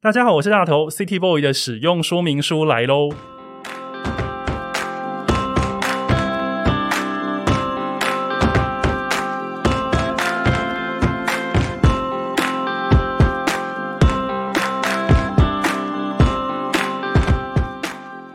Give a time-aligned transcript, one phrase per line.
[0.00, 3.08] 大家好，我是大头，City Boy 的使用说明书来喽。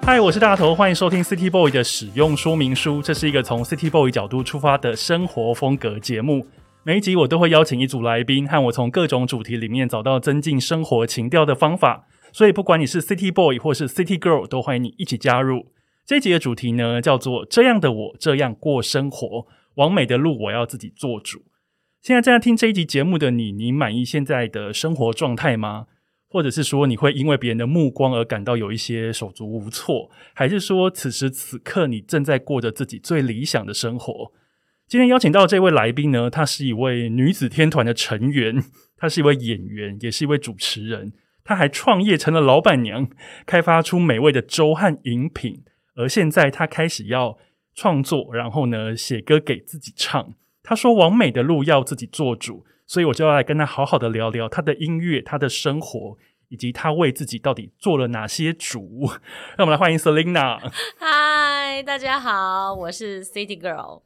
[0.05, 3.01] 嗨，我是大头，欢迎收听 City Boy 的使用说明书。
[3.01, 6.45] 这是一个从 City Boy 角度出发的生活风格节目。
[6.85, 12.05] 每一集我都会邀请一组来宾，和我从各种主题里面找到增进生活情调的方法。
[12.33, 15.67] 所以，不管你是 City Boy 或是 City Girl，都欢迎你一起加入。
[16.05, 21.43] 这一集的主题呢，叫做“这样的我这样过生活，完美的路我要自己做主”。
[22.03, 25.85] 现在正在听这一集节目的你，你满意现在的生活状态吗？
[26.27, 34.33] 或者是说，你会因为别人的目光而感到有一些手足无措，还是说此时此刻你正在过着自己最理想的生活？
[34.87, 38.63] 今天邀请到这位来宾呢，她是一位女子天团的成员，
[38.95, 43.09] 她是一位演员，也是一位主持人，她还创业成了老板娘，
[43.45, 45.63] 开发出美味的粥和饮品，
[45.95, 47.37] 而现在她开始要
[47.73, 50.35] 创作，然后呢写歌给自己唱。
[50.61, 56.17] 她说：“完美的路要自己做主。”所以我就要来跟她好好的聊聊她的音乐、她的生活，
[56.49, 59.09] 以及他为自己到底做了哪些主。
[59.57, 60.59] 让我们来欢迎 Selina。
[60.99, 64.03] 嗨，大家好，我是 City Girl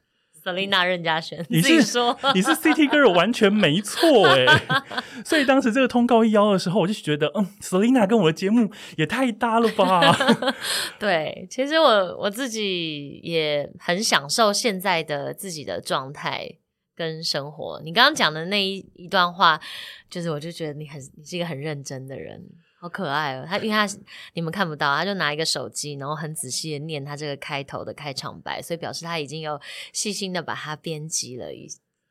[0.48, 1.46] Selina 任嘉璇。
[1.50, 4.46] 你是说 你是 City Girl，完全没错哎。
[5.26, 10.16] 所以当时这个通告一邀的时候，我就觉得，嗯，Selina 跟我的节目也太搭了吧。
[10.98, 16.58] 对，其实我我自己也很享受现在的自己的状态。
[16.96, 19.62] 跟生活，你刚刚讲的那一一段话，
[20.10, 22.42] 就是我就觉得你很，你是一个很认真的人，
[22.80, 23.46] 好可爱哦。
[23.48, 23.88] 他因为他
[24.34, 29.60] 你们看不到，他就拿一个手机，然后很仔细的念他这个开头的开场白，所以表示他已经有
[29.94, 31.66] 细心的把它编辑了一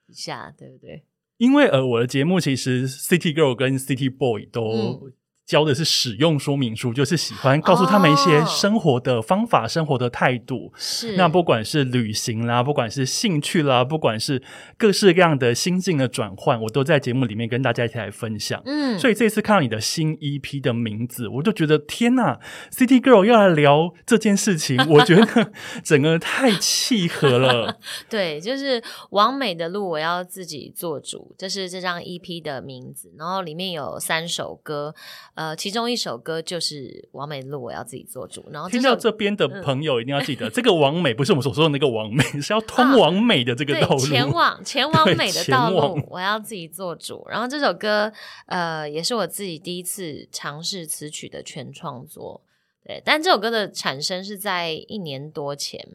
[0.06, 1.04] 一下，对不对？
[1.36, 5.10] 因为呃，我的节目其实 City Girl 跟 City Boy 都。
[5.46, 10.72] 教的是使用说明书，就是喜欢告诉他们一些生活的方法、生活的态度。
[10.76, 14.42] 是那不管是旅行啦，不管是兴趣啦，不管是
[14.76, 18.60] 各式各样的心境的转换，我都在节目里面跟大家一起来分享。
[18.66, 22.38] 嗯，所以这次看到你的新 EP 的名字，我就觉得天呐
[22.72, 25.52] c i t y Girl 要来聊这件事情， 我觉得
[25.84, 27.78] 整个太契合了。
[28.10, 33.12] 对，就是完美的路，我要自己做主，这是这张 EP 的名字。
[33.16, 34.92] 然后里面有三首歌。
[35.36, 38.48] 呃，其中一首歌就是《王美路》，我要自己做主。
[38.50, 47.26] 然后听到这边的朋友一定要记得，这个王美不是我们所说的那个王美， 是要通往美的这个道路， 前往前往美的道路，我要自己做主。
[47.28, 48.10] 然后这首歌，
[48.46, 52.42] 呃，也是我自己第一次尝试词曲的全创作。
[52.82, 55.86] 对，但这首歌的产生是在一年多前，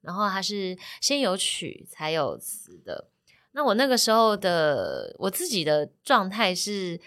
[0.00, 3.06] 然后它是先有曲才有词的。
[3.52, 6.98] 那我那个时候的我自己的状态是。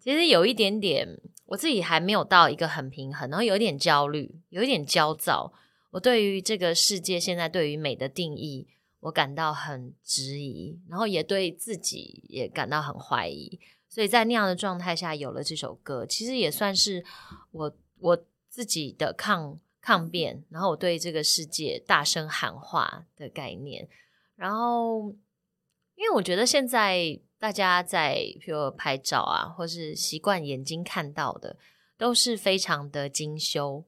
[0.00, 5.52] 其实有一点点，我自己还没有到一个很平衡，然后有一点焦虑，有一点焦躁。
[5.90, 8.66] 我对于这个世界现在对于美的定义，
[9.00, 13.60] 我感到很质疑，然后也对自己也感到很怀疑。
[13.90, 17.04] 所以在那样的状态下，有了这首歌，其实也算是
[17.50, 23.86] 我我自己的抗抗辩，然后我对这个世界大声喊话的概念。
[24.36, 25.14] 然后，
[25.94, 27.20] 因为我觉得现在。
[27.40, 31.56] 大家在譬如拍照啊，或是习惯眼睛看到的，
[31.96, 33.82] 都是非常的精修，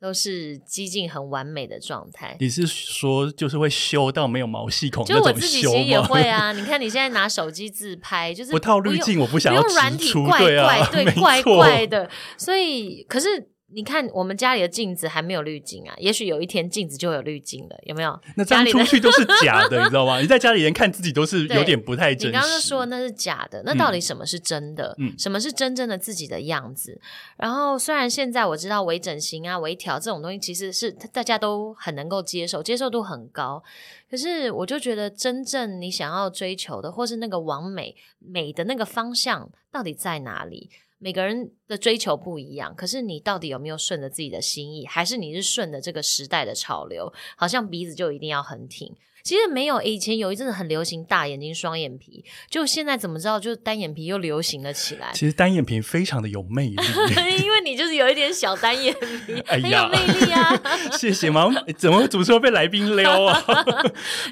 [0.00, 2.38] 都是激进很完美的状态。
[2.40, 5.04] 你是说，就是会修到没有毛细孔？
[5.04, 6.52] 就我自己其实也会啊。
[6.56, 12.10] 你看你现在拿手机自拍，就是不套滤镜，我不想用软体，怪怪， 对，怪怪的。
[12.38, 13.50] 所以，可是。
[13.68, 18.18] 你看，我们家里的镜子还没有滤镜啊，也许有一天镜子就有滤镜了，有没有？
[18.36, 20.20] 那张出去都是假的，你知道吗？
[20.20, 22.26] 你在家里连看自己都是有点不太真实。
[22.28, 24.94] 你刚刚说那是假的，那到底什么是真的？
[24.98, 27.00] 嗯，什么是真正的自己的样子？
[27.36, 33.60] 然后，虽然现在我知道微整形啊、微调这种东西其实是大家都很能够接受，接受度很高，
[34.08, 40.70] 可是我就觉得，真正你想要追求的，或是那个完美美的那个方向，到底在哪里？
[40.98, 47.12] 每个人的追求不一样，可是你到底有没有顺着自己的心意，还是你是顺着这个时代的潮流？
[47.36, 48.96] 好像鼻子就一定要很挺。
[49.26, 55.10] 其实没有，以前有一阵子很流行大眼睛双眼皮，就现在怎么知道，就是单眼皮又流行了起来。
[55.12, 56.76] 其实单眼皮非常的有魅力，
[57.42, 58.94] 因为你就是有一点小单眼
[59.26, 60.62] 皮， 很有魅力啊。
[60.96, 61.52] 谢谢吗？
[61.76, 63.42] 怎么怎么说被来宾撩啊？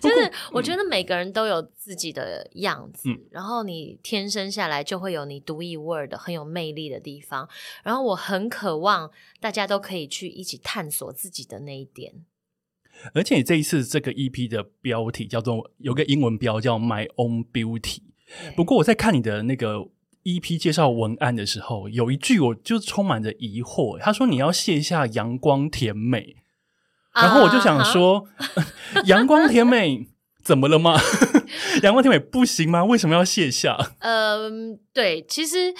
[0.00, 7.49] 就是我觉得每个人都有自己的样子，然后你天生下来就会有你独一无二的、很有魅力的地方。
[7.82, 9.11] 然后我很渴望
[9.41, 12.12] 大家都可以去一起探索自己的那一点。
[13.12, 17.99] 而且这一次这个 EP 的标题叫做有个英文标叫 My Own Beauty。
[18.56, 19.88] 不过我在看你的那个
[20.25, 26.37] EP 介绍文案的时候，有一句我就充满着疑惑，他说你要卸下阳光甜美，
[27.14, 28.26] 然后我就想说，
[29.05, 30.08] 阳光甜美
[30.43, 30.99] 怎么了吗？
[31.82, 32.85] 阳光甜美不行吗？
[32.85, 33.76] 为什么要卸下？
[34.00, 35.75] 嗯，对，其实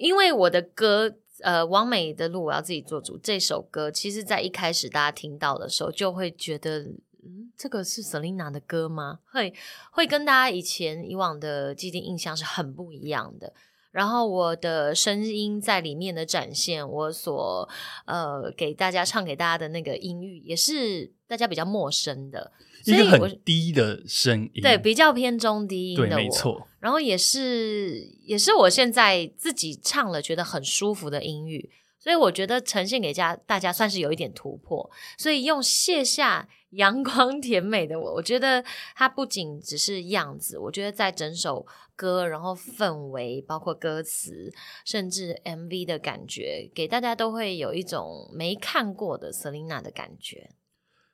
[0.00, 3.18] 因为我的歌，呃，王美的路我要自己做主。
[3.18, 6.80] 这首歌，其实在一开始大家听到的时候，就会觉得，
[7.24, 9.20] 嗯，这个是 Selina 的歌吗？
[9.30, 9.54] 会
[9.90, 13.52] 会跟大家以前以往的既定印象是很不一样的。
[13.90, 17.68] 然后我的声音在里面的展现，我所
[18.04, 22.52] 呃给大家唱给大家的那个音域，也是大家比较陌生的。
[22.84, 26.68] 一个很低的声音，对，比较偏中低音的，没错。
[26.78, 34.88] 然后也是，也是我现在自己唱了觉得很舒服的音域，所以我觉得呈现给家大家算是有一点突破。
[35.18, 38.64] 所以用卸下阳光 甜美的我，我觉得
[38.94, 41.66] 它不仅只是样子，我觉得在整首
[41.98, 44.52] 歌，然后氛围，包括歌词，
[44.84, 50.50] 甚至 MV 的感觉，给大家都会有一种没看过的 Selina 的感觉。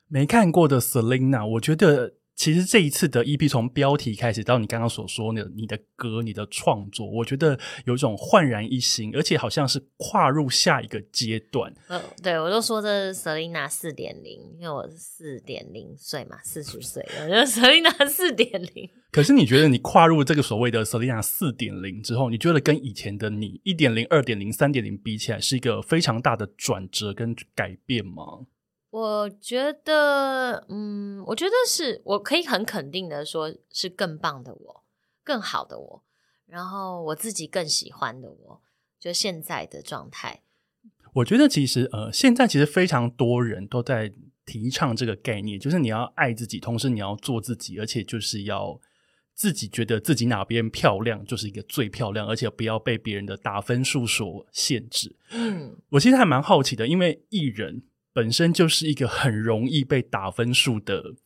[0.07, 11.73] 没看过的 Selina，我觉得其实这一次的 EP 从标题开始到你刚刚所说的你的歌、你的创作，我觉得有一种焕然一新，而且好像是跨入下一个阶段。
[11.89, 18.91] 嗯，对我就说这是 Selina 四点零，因为我四点零岁嘛，四十岁，我觉得 Selina 四点零。
[19.11, 28.41] 可是你觉得你跨入这个所谓的 Selina 四点零之后，你觉得跟以前的你一点零、二点零、三点零比起来，是一个非常大的转折跟改变吗？
[28.95, 34.85] 我觉得，嗯，我觉得是我可以很肯定的说，是更棒的我，
[35.25, 36.03] 更好的我，
[36.47, 38.63] 然后我自己更喜欢的我，
[39.01, 40.43] 就现在的状态。
[41.15, 44.13] 我觉得其实，呃，现在其实非常多人都在
[44.47, 48.81] 提倡这个概念，就是你要爱自己，同时你要做自己，而且就是要
[49.35, 55.17] 自己觉得自己哪边漂亮，就是一个最漂亮，而且不要被别人的打分数所限制。
[55.31, 57.83] 嗯，我其实还蛮好奇的，因为艺人。
[58.15, 61.17] 本身就是一个很容易被打分数的。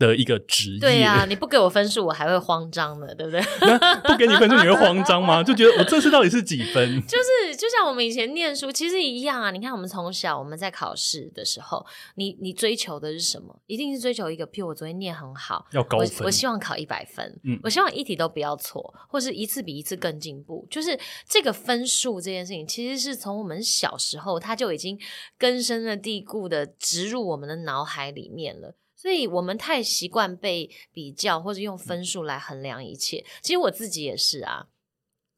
[0.00, 3.40] 的一个职业，对呀，你不给我分数，我还会慌张的，对不对？
[4.02, 5.42] 不给你分数，你会慌张吗？
[5.44, 7.06] 就觉得我这次到底是几分？
[7.06, 9.50] 就是就像我们以前念书，其实一样啊。
[9.50, 13.60] 你看，我们从小我们在考试的时候，你你追求的是什么？
[13.66, 20.66] 一定是追求一个，譬如我昨天念很好，要高分，我希望考一百分，嗯，我希望一题都不要错，或是一次比一次更进步。
[20.70, 20.98] 就是
[21.28, 24.98] 这个分数这件事情，其实是从我们小时候它就已经
[25.36, 28.74] 根深了蒂固的植入我们的脑海里面了。
[29.00, 33.24] 所以我们太习惯被比较，或者用分数来衡量一切。
[33.40, 34.66] 其实我自己也是啊。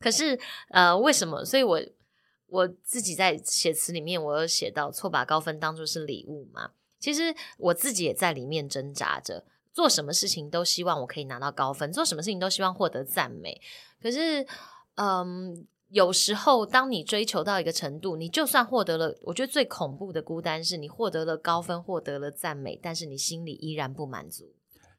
[0.00, 0.36] 可是，
[0.70, 1.44] 呃，为什么？
[1.44, 1.80] 所以我
[2.48, 6.72] 我自己在写词里面，我有写到错把高分当做是礼物嘛。
[6.98, 13.60] 其实我自己也在里面挣扎着，做什么事情都希望我可以拿到高分，做什么事情都希望获得赞美。
[14.02, 14.44] 可是，
[14.96, 15.68] 嗯。
[15.92, 24.54] 有时候，当你追求到一个程度，你就算获得了，我觉得最恐怖的孤单是你获得了高分，获得了赞美，但是你心里依然不满足。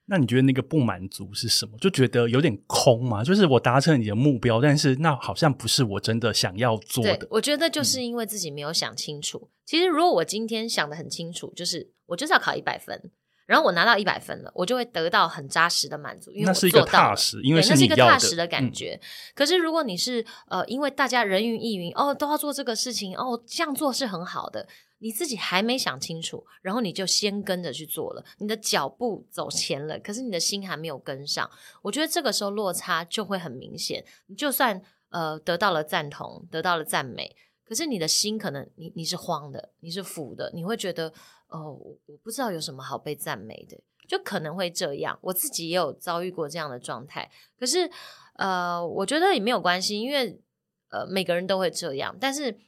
[0.06, 1.76] 那你觉得那个不满足是什么？
[1.80, 3.24] 就觉得有点空嘛？
[3.24, 7.28] 就是我达成你的目标，但是那好像不是我真的想要做的。
[7.32, 9.50] 我觉得就是因为自己没有想清楚。
[9.66, 13.10] 其实，如果我今天想的很清楚，就是我就是要考一百分。
[13.46, 19.00] 然后我拿到一百分了，我就会得到很扎实的满足，因为那是一个踏实，因为那是一个踏实的感觉。
[19.36, 24.66] 可是如果你是呃，因为大家人云亦云，哦，都要做这个事情，哦，这样做是很好的，
[25.00, 31.50] 你自己还没想清楚，然后你就先跟着去做了，你的脚步走前了，可是你的心还没有跟上。
[31.82, 34.06] 我觉得这个时候落差就会很明显。
[34.28, 37.36] 你就算呃得到了赞同，得到了赞美，
[37.68, 41.14] 可是你的心可能你你是慌的，你是浮的，你会觉得。
[41.54, 45.18] 哦，我我不知道有什么好被赞美的，就可能会这样。
[45.22, 47.30] 我自己也有遭遇过这样的状态，
[47.60, 47.90] 可是
[48.38, 50.42] 呃，我觉得也没有关系，因为
[50.90, 52.18] 呃，每个人都会这样。
[52.20, 52.60] 但是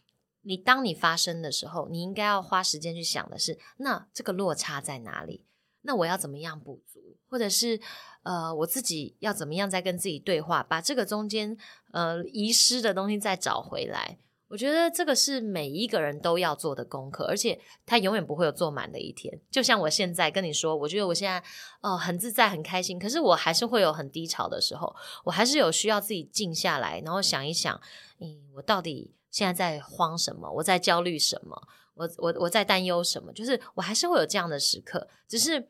[0.41, 5.43] 你当你发生的时候，你应该要花时间去想的是，那这个落差在哪里？
[5.81, 7.17] 那我要怎么样补足？
[7.27, 7.81] 或者是
[8.21, 11.57] 呃，我自己要怎么样再跟自己对话，把这个中间
[11.91, 14.19] 呃遗失的东西再找回来？
[14.47, 19.41] 我觉得这个是每一个人都要做的功课，而且他永远不会有做满的一天。
[19.49, 21.43] 就像我现在跟你说，我觉得我现在
[21.81, 27.81] 哦很自在、很开心，可是我还是会有很低潮的时候，我还是有需要自己静下来，然后想一想，
[28.19, 30.49] 嗯，我到底现在在慌什么？
[30.51, 31.67] 我在焦虑什么？
[31.95, 33.33] 我我我在担忧什么？
[33.33, 35.69] 就是我还是会有这样的时刻，只是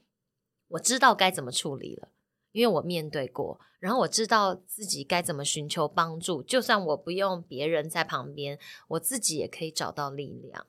[0.67, 2.09] 我知道该怎么处理了。
[2.55, 8.57] 因为我面对过，然后我知道自己该怎么寻求帮助，就算我不用别人在旁边，
[8.87, 10.65] 我自己也可以找到力量。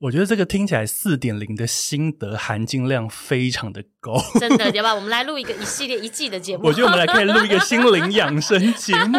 [0.00, 4.94] 我觉得这个听起来四点零的心得含金量非常的高， 真的， 要吧？
[4.94, 6.66] 我们来录一个一系列一季的节目。
[6.66, 9.16] 我觉得我们来可以录一个心灵养生 节目。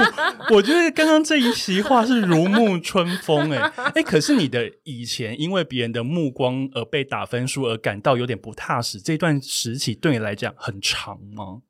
[0.51, 3.59] 我觉得刚刚这一席话是如沐春风，哎
[3.95, 11.61] 哎，可是你的以前因为别人的目光而被打分数而感到有点不踏实，这段时期对你来讲很长吗？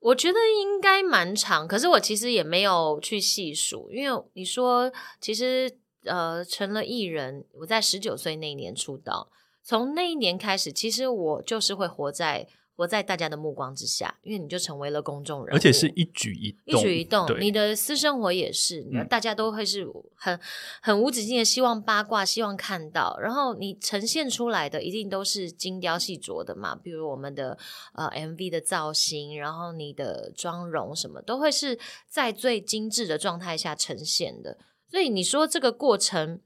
[0.00, 5.78] 我觉得应该蛮长，可是我其实也没有去细数，因为你说其实。
[6.04, 9.30] 呃，成了艺人，我在十九岁那一年出道，
[9.62, 12.48] 从那一年开始，其实我就是会活在
[12.80, 20.40] 活在大家的目光之下，因为你就成为了公众人物，而且是一举一动，一举一动，你的私生活也是，大家都会是很
[20.80, 27.58] 很无止境的希望八卦，希望看到，然后你呈现出来的一定都是精雕细琢的嘛，比如我们的
[27.92, 34.56] 呃 MV 的造型，然后你的妆容什么，都会是在最精致的状态下呈现的。
[34.88, 36.40] 所以你说这个过程，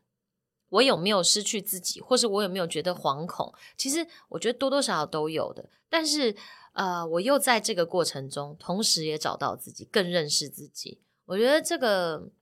[0.70, 3.54] 我有没有失去自己，或是我有没有觉得惶恐？
[3.76, 5.70] 其实我觉得多多少少都有的。
[5.94, 6.34] 但是，
[6.72, 11.00] 呃，我又在这个过程中，同时也找到自己，更认识自己。
[11.24, 12.32] 我觉得这个，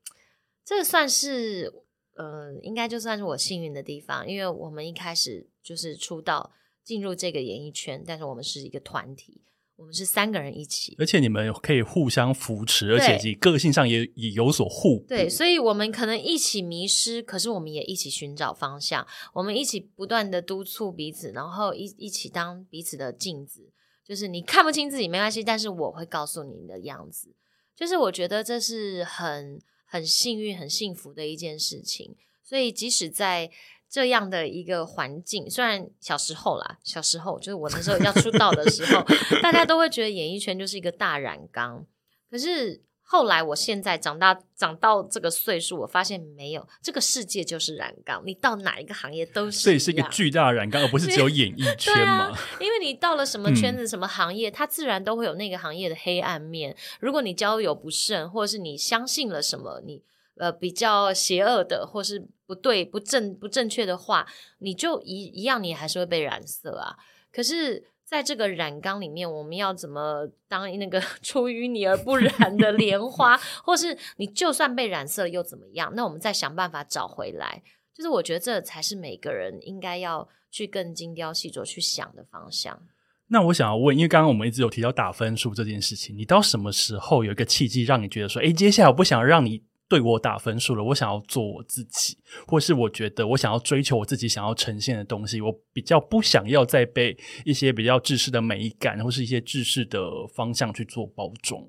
[0.65, 1.71] 这算是，
[2.15, 6.51] 呃，应该就算是我幸运的地方，因为我们一开始就是出道
[6.83, 9.43] 进入这个演艺圈，但是我们是一个团体。
[9.83, 15.07] 我们是三个人一起，而且你们可以互相扶持，而且个性上也也有所互补。
[15.09, 19.05] 对，所以我们可能一起迷失，可是我们也一起寻找方向。
[19.35, 23.73] 我们一起不断的督促彼此，然后一一起当彼此的镜子。
[24.07, 27.35] 就是你看不清自己没关系，但是我会告诉你的样子。
[27.75, 32.15] 就是我觉得这是很很幸运、很幸福的一件事情。
[32.45, 33.51] 所以即使在。
[33.93, 39.05] 这样的一个环境，虽然小时候啦，小时候就是我那时候要出道的时候，
[39.43, 41.85] 大家都会觉得演艺圈就是一个大染缸。
[42.31, 49.59] 可是后来，我现在长大长到这个岁数，我发现没有，这个世界就是染缸，你到哪一个行业都是。
[49.59, 52.35] 所以是一个巨大的染缸，而不是只有演艺圈嘛？
[52.59, 56.75] 因为你到了什么圈子、什么行业，它自然都会有那个行业的黑暗面。
[56.99, 60.03] 如果你交友不慎，或者是你相信了什么，你。
[60.39, 64.27] 呃，比较邪恶的，或是不对、不正、不正确的话，
[64.59, 66.99] 你就一一样，你还是会被染色啊。
[67.33, 73.41] 可是，在这个染缸里面，我们要怎么当那个 出淤泥而不染的莲花？
[73.65, 75.91] 或是你就算被染色又怎么样？
[75.97, 77.63] 那我们再想办法找回来。
[77.95, 82.83] 就是我觉得这才是每个人应该要去更精雕细琢去想的方向。
[83.29, 89.63] 那我想要问，因为刚刚我们一直有提到打分数这件事情，你到什么时候有一个契机让你觉得说，哎，接下来我不想让你。
[89.93, 100.01] 对我打分数了，我想要做我自己，或是我觉得我想要追求我自己想要呈现的东西，我比较不想要再被一些比较制式的美感或是一些制式的
[100.35, 101.69] 方向去做包装。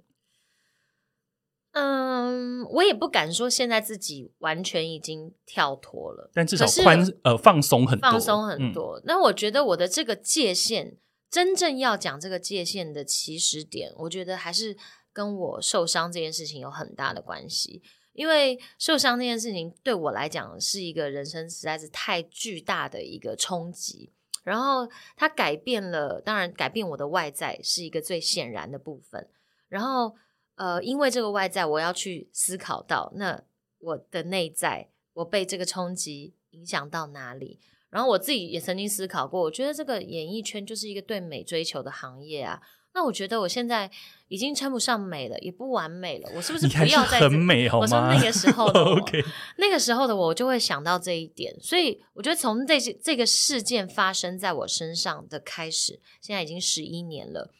[1.73, 9.01] 嗯，我也不敢说现在自己完全已经跳脱了，但至少宽呃放松很多，放松很多。
[9.03, 10.95] 那我觉得我的这个界限，
[11.29, 14.77] 真正要讲这个界限的起始点，我觉得还是
[15.11, 17.81] 跟我受伤这件事情有很大的关系。
[18.13, 24.11] 因为受伤那件事情对我来讲是一个人生实在是太巨大的一个冲击，
[24.43, 29.27] 然后它改变了，当然改变我的外在是一个最显然的部分。
[29.67, 30.15] 然后，
[30.55, 33.43] 呃，因为这个外在，我要去思考到那
[33.79, 37.59] 我的内在，我被这个冲击影响到哪里。
[37.89, 42.61] 然后我自己也曾经思考过，我觉得这个演艺圈就是一个对美追求的行业啊。
[42.95, 43.89] 那我觉得我现在
[44.27, 46.29] 已经称不上美了，也不完美了。
[46.35, 47.67] 我是不是不要再很美？
[47.67, 47.81] 好吗？
[47.81, 49.01] 我说那个时候的我，
[49.57, 51.55] 那个时候的我就会想到这一点。
[51.59, 57.51] 所以我觉得从这这个事件发生在我身上的开始，现在已经十一年了。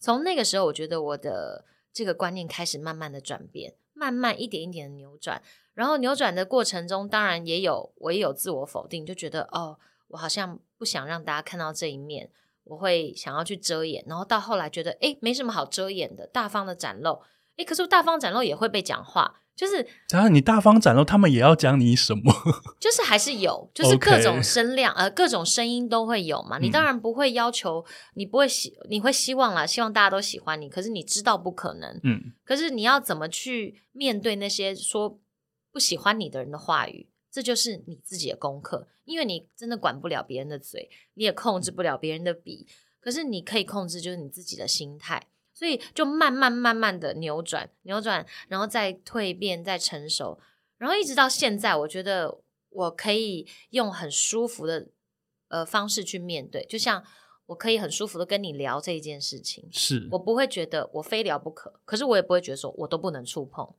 [0.00, 5.42] 从那个时候，我觉得我的这个观念开始慢慢的转变，慢慢一点一点的扭转。
[5.74, 9.78] 然后扭转的过程中，当然也有我也有自我否定，就觉得哦，
[10.08, 12.30] 我好像不想让大家看到这一面。
[12.68, 17.22] 我会想要去遮掩，然后到后来觉得，哎，没什么好遮掩的，大方的展露，
[17.56, 22.32] 哎，可是大方展露也会被讲话，就是，然后你大方展露，他们也要讲你什么？
[22.78, 26.58] 就是还是有，就是各种声量，呃，各种声音都会有嘛。
[26.58, 27.84] 你当然不会要求，
[28.14, 35.18] 你不会希，你会希望啦，希望大家都喜欢你，可是你知道不可能，嗯，可是你要怎么去面对那些说
[35.72, 37.08] 不喜欢你的人的话语？
[37.38, 42.66] 这就是你自己的功课，因为你真的管不了别人的嘴，你也控制不了别人的笔，
[42.98, 50.40] 可是你可以控制就是你自己的心态，所以就慢慢慢慢的扭转，扭转，然后再蜕变，再成熟，
[50.78, 52.40] 然后一直到现在，我觉得
[52.70, 54.88] 我可以用很舒服的
[55.46, 57.04] 呃方式去面对，就像
[57.46, 60.08] 我可以很舒服的跟你聊这一件事情，是。
[60.10, 63.72] 我不会觉得我非聊不可，可是我也不会觉得说我都不能触碰。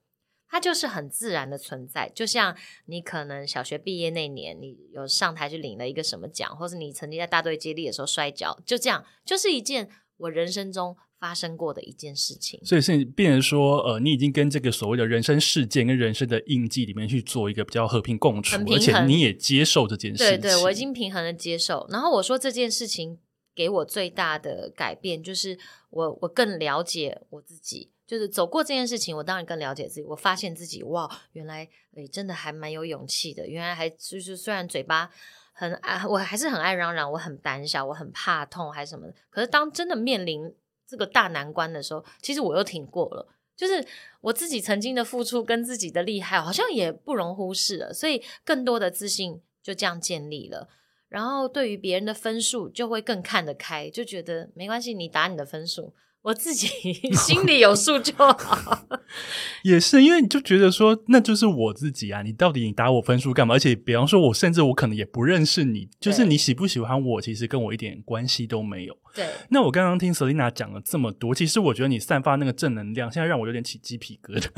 [0.49, 2.11] 它就是很自然的存在。
[2.15, 10.97] 就像你可能小学毕业那年，你有上台去领了一个什么奖，或是你曾经在大队接力的时候摔跤，就这样，就是一件我人生中。
[11.19, 20.39] 发生过的一件事情，所以是变成说，呃，你已经跟这个所谓的人生事件跟人生的印记里面去做一个比较和平共处，而且你也接受这件事情。
[20.39, 21.85] 对，对我已经平衡的接受。
[21.89, 23.19] 然后我说这件事情
[23.53, 30.03] 给我最大的改变，就是我我更了解我自己，就是走过这件事情，我当然更了解自己。
[30.03, 33.47] 我发现自己哇，原来诶真的还蛮有勇气的。
[33.47, 35.11] 原来还就是虽然嘴巴
[35.53, 39.13] 很爱，我还是很爱嚷嚷，我很胆小，我很怕痛还是什么的。
[39.29, 40.55] 可是当真的面临。
[40.91, 43.27] 这个大难关的时候，其实我又挺过了。
[43.55, 43.85] 就是
[44.21, 47.93] 我自己曾经的付出跟自己的厉害，好像也不容忽视了。
[47.93, 50.67] 所以更多的自信就这样建立了。
[51.07, 55.93] 然后对于别人的分数，就会更看得开，就觉得没关系，你打你的分数。
[56.21, 56.67] 我自己
[57.15, 58.87] 心里有数就好，
[59.63, 63.55] 也是因为你就觉得说那就是我自己啊，你到底你打我分数干嘛？
[63.55, 68.97] 而且比方说，我甚至我可能也不认识你，就是你喜不喜欢我，其实跟我一点关系都没有。
[69.15, 74.49] 对，那我刚刚听 Selina 讲了这么多，其实我觉得你散发那个正能量，现在让我有点起鸡皮疙瘩。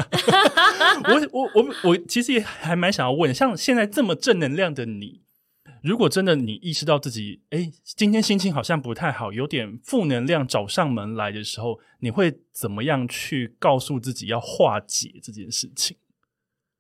[1.32, 5.22] 我我我我其实也还蛮想要问，像现在这么正能量的你。
[5.82, 15.98] 如果真的你意识到自己，哎，今天心情好像不太好，有点负能量找上门来的时候，你会怎么样去告诉自己要化解这件事情？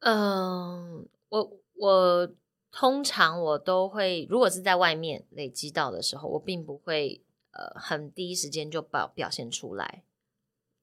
[0.01, 2.34] 嗯，我我
[2.72, 10.03] 通常我都会，如果是在外面累积到的时候，我并不会呃很第一时间就表表现出来，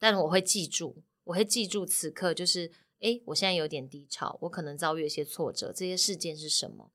[0.01, 6.91] 但我会记住，我会记住此刻就是，哎，我现在有点低潮，我可能遭遇一些挫折，这些事件是什么？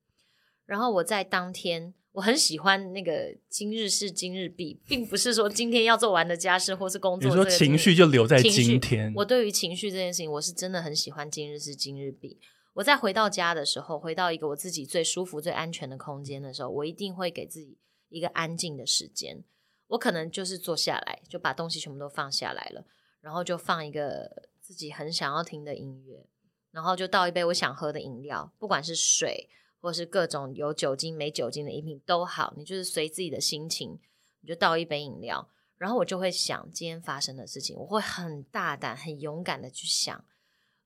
[0.65, 7.29] 然后我在当天，我很喜欢那个今日事今日毕，并不是说今天要做完的家事或是工作。
[7.29, 9.13] 你说情绪就留在今天。
[9.15, 12.39] 我对于情绪这件事情，我是真的很喜欢今日事今日毕。
[12.75, 17.77] 我在回到家的时候，回到一个我自己最舒服、最安全的空间的时候，我一定会给自己
[18.09, 19.43] 一个安静的时间。
[19.87, 22.85] 我可能就是坐下来，就把东西全部都放下来了，
[23.21, 26.25] 然后就放一个自己很想要听的音乐，
[26.71, 29.49] 然后就倒一杯我想喝的饮料，不管是水。
[29.83, 33.99] 或是各种有酒精没酒精的饮品都好，你就是随自己的心情，
[34.39, 40.23] 你就倒一杯饮料，然后我就会想今天发生的事情，我会很大胆、很勇敢的去想，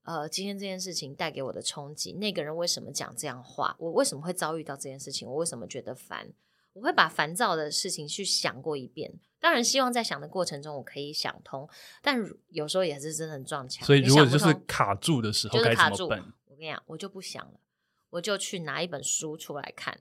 [0.01, 6.33] 呃，今天这件事情带给我的冲击，那个人为什么讲这样话，我为什么会遭遇到这件事情，我为什么觉得烦，
[6.73, 9.13] 我会把烦躁的事情去想过一遍。
[9.39, 11.69] 当然，希望在想的过程中我可以想通，
[12.01, 12.17] 但
[12.49, 13.85] 有时候也是真的很撞墙。
[13.85, 16.33] 所以，如果就是卡住的时候，该怎么办？
[16.47, 17.59] 我跟你讲，我就不想了。
[18.11, 19.99] 我就去拿一本书出来看，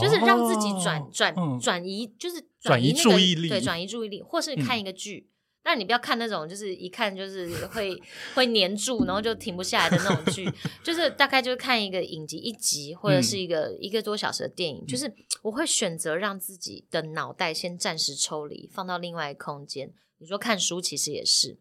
[0.00, 5.28] 就是让自己转转转移，就是转移注意力，对，转移注意力，或是看一个剧。
[5.62, 7.94] 但你不要看那种，就是一看就是会
[8.34, 10.50] 会黏住，然后就停不下来的那种剧。
[10.82, 14.86] 就是大概就是看一个影集一集，或者是一个一个多小时的电影。
[14.86, 15.12] 就是
[15.42, 19.92] 我会选择让自己的脑袋先暂时抽离，放到另外一个空间。
[20.18, 21.58] 你说看书其实也是，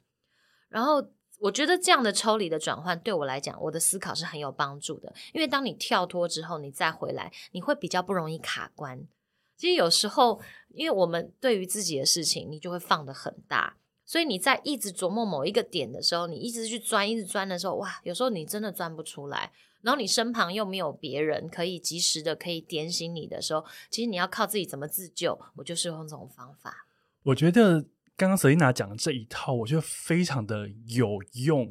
[0.70, 1.12] 然后。
[1.40, 5.14] 我觉得这样的抽离的转换对我来讲，我的思考是很有帮助的。
[5.34, 9.08] 因为当你跳脱之后，你再回来，你会比较不容易卡关。
[9.56, 19.52] 其实有时候，因为我们对于自己的事情，你就会放得很大，所以你在一直琢磨某一个点的时候，你一直去钻，一直钻的时候，哇，有时候你真的钻不出来。
[19.82, 25.40] 然后你身旁又没有别人可以及时的可以点醒你的时候，其实你要靠自己怎么自救。
[25.56, 26.86] 我就是用这种方法。
[27.24, 27.86] 我觉得。
[28.20, 31.66] 刚刚 Selina 讲的这一套，我觉得非常的有用。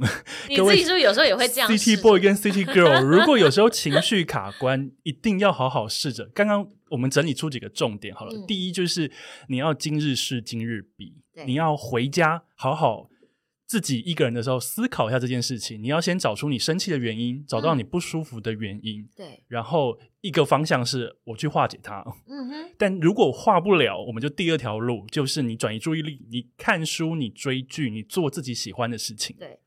[0.48, 6.24] 你自己是不是有时候也会这样？City Boy 跟 City Girl，如果有时候情绪卡关，一定要好好试着。
[6.34, 8.46] 刚刚我们整理出几个重点好了。
[8.46, 9.12] 第一就是
[9.48, 11.12] 你要今日事今日毕，
[11.44, 13.10] 你要回家好好。
[13.68, 15.80] 自己一个人的时候，思考一下这件事情。
[15.80, 19.06] 你要先找出你生气的原因，找到你不舒服的原因。
[19.14, 22.02] 对，然后一个方向是我去化解它。
[22.26, 22.70] 嗯哼。
[22.78, 29.36] 但如果化不了，我们就第二条路，就是你转移注意力，你看书，你追剧，你做自己喜欢的事情。
[29.38, 29.60] 对。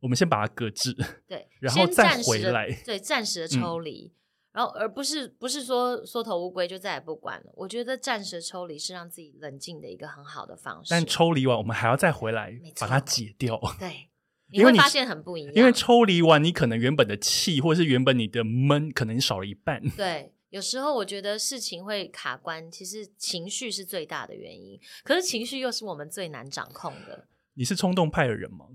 [0.00, 0.96] 我们先把它搁置。
[1.28, 1.46] 对。
[1.60, 2.72] 然后再回来。
[2.86, 4.14] 对，暂时的抽离。
[4.52, 7.52] 然后，而不是不是说缩头乌龟就再也不管了。
[7.54, 10.90] 我觉得暂时抽离是让自己冷静的一个很好的方式。
[10.90, 13.60] 但抽离完，我们还要再回来把它解掉。
[13.78, 14.08] 对，
[14.52, 15.54] 你会发现很不一样。
[15.54, 19.80] 因为抽离完，你可能原本的气，或者是原本你的闷，可能少了一半。
[19.90, 24.80] 对，有时候我觉得事情会卡关，其实情绪是最大的原因。
[25.04, 27.28] 可是情绪又是我们最难掌控的。
[27.54, 28.66] 你是冲动派的人吗？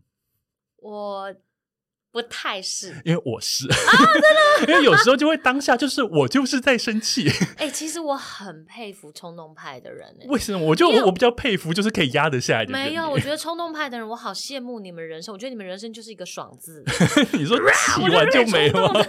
[0.77, 1.35] 我。
[2.15, 3.75] 不太是，因为我是啊，
[4.13, 7.29] 真的， 因为有时候就会当下就是我就是在生气。
[7.57, 10.65] 哎，其实我很佩服冲动派的人，为什么？
[10.65, 12.71] 我就我比较佩服就是可以压得下来的。
[12.71, 15.33] 没有，我觉得冲动派的人，我好羡慕你们人生。
[15.33, 16.81] 我觉得你们人生就是一个爽字。
[17.37, 19.05] 你说气完就没了，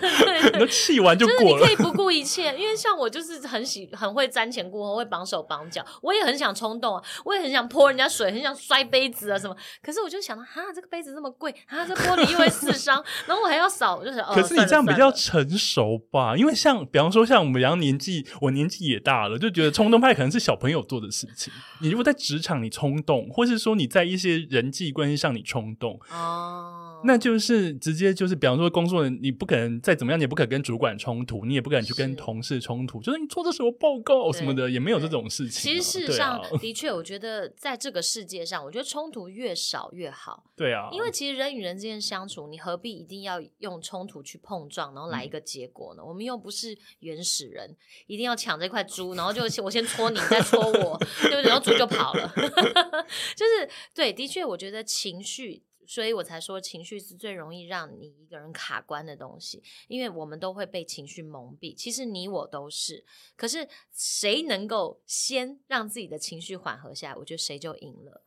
[0.55, 2.53] 你说气完就过了，你可以不顾一切。
[2.59, 5.87] 因为像我就是很喜很会瞻前顾后，会绑手绑脚。
[6.03, 9.57] 我也很想冲动啊，我也很想泼人家水，很想摔杯子啊什么。
[9.81, 12.96] 可是我就想到，哈，这个杯子这么贵，啊，这玻璃又会刺伤。
[13.27, 14.21] 然后我还要扫，就是。
[14.35, 16.37] 可是你这样比较成熟吧？
[16.37, 21.53] 因为像，比方说像我们杨年纪，我年纪也大了，就觉得冲动派可能是小朋友做的事情。
[21.81, 26.76] 你如果在职场你冲动，或是说你在一些人际关系上你冲动，哦。
[27.07, 35.63] 那就是直接就是，比方说工作人，你不可能再怎么样，你也不可能跟主管冲突，你也不可能去跟同事冲突，就是你做的什么报告什么的，也没有这种事情。
[35.63, 40.45] 其实事实上， 的确，我觉得在这个世界上，我觉得冲突越少越好。
[40.57, 46.05] 对啊，因为其实人与人之间相处，你何必一定要用冲突去碰撞，然后来一个结果呢？
[46.05, 51.43] 我们又不是原始人，一定要抢这块猪，然后就我先戳你，再戳我，对不对？
[51.43, 52.33] 然后猪就跑了。
[53.37, 55.63] 就是对，的确，我觉得情绪。
[55.87, 61.75] 所以我才说，情绪是最容易让你一个人卡关的东西，因为我们都会被情绪蒙蔽。
[61.75, 63.05] 其实你我都是，
[63.37, 68.23] 可是谁能够先让自己的情绪缓和下来，我觉得谁就赢了。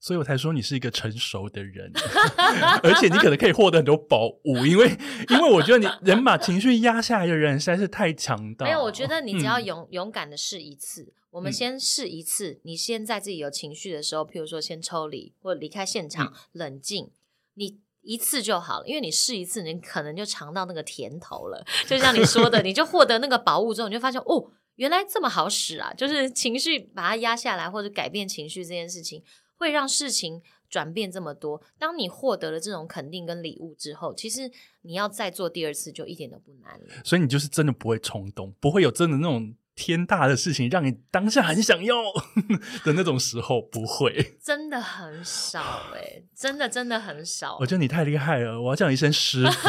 [0.00, 1.90] 所以我才说你是一个成熟的人，
[2.84, 4.96] 而且你可能可以获得很多宝物，因为
[5.28, 8.64] 因为我觉得你人把情绪压下来的人实在是太强大。
[8.64, 11.12] 没有，我觉得你只要勇勇敢的试一次。
[11.38, 17.12] 我们先试一次，你先在自己有情绪的时候，譬如说先抽离或离开现场，冷静，
[17.54, 18.88] 你一次就好了。
[18.88, 21.64] 因为你试一次，你可能就尝到那个甜头了。
[21.86, 25.94] 就像你说的，你就获得那个宝物之后，你就发现哦，原来这么好使啊！
[25.94, 29.22] 就是情绪把它压下来，或者改变情绪这件事情，
[29.56, 31.62] 会让事情转变这么多。
[31.78, 34.50] 当你获得了这种肯定跟礼物之后，其实
[34.82, 36.86] 你要再做第二次就一点都不难了。
[37.04, 39.54] 所以你就是真的不会冲动，不会有真的那种。
[39.78, 41.94] 天大的事情让你当下很想要
[42.84, 45.60] 的那种时候不会，真的很少
[45.94, 47.56] 哎，真的真的很少。
[47.60, 49.68] 我觉得你太厉害了，我要叫你一声师傅。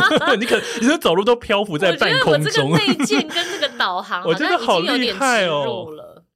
[0.40, 5.86] 你可你这走路都漂浮在半空中，内建跟这个导航， 我觉得好厉害哦。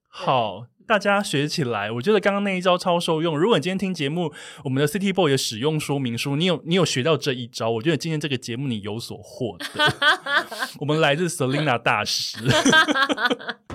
[0.09, 0.67] 好。
[0.87, 3.39] 大家学起来，我觉得刚刚那一招超受用。
[3.39, 4.33] 如果你今天听节目，
[4.65, 9.67] 我们的 City Boy 的使用说明书，你有你有学到这一招，我觉得今天这个节目你有所获得。
[10.79, 12.39] 我们来自 Selina 大师。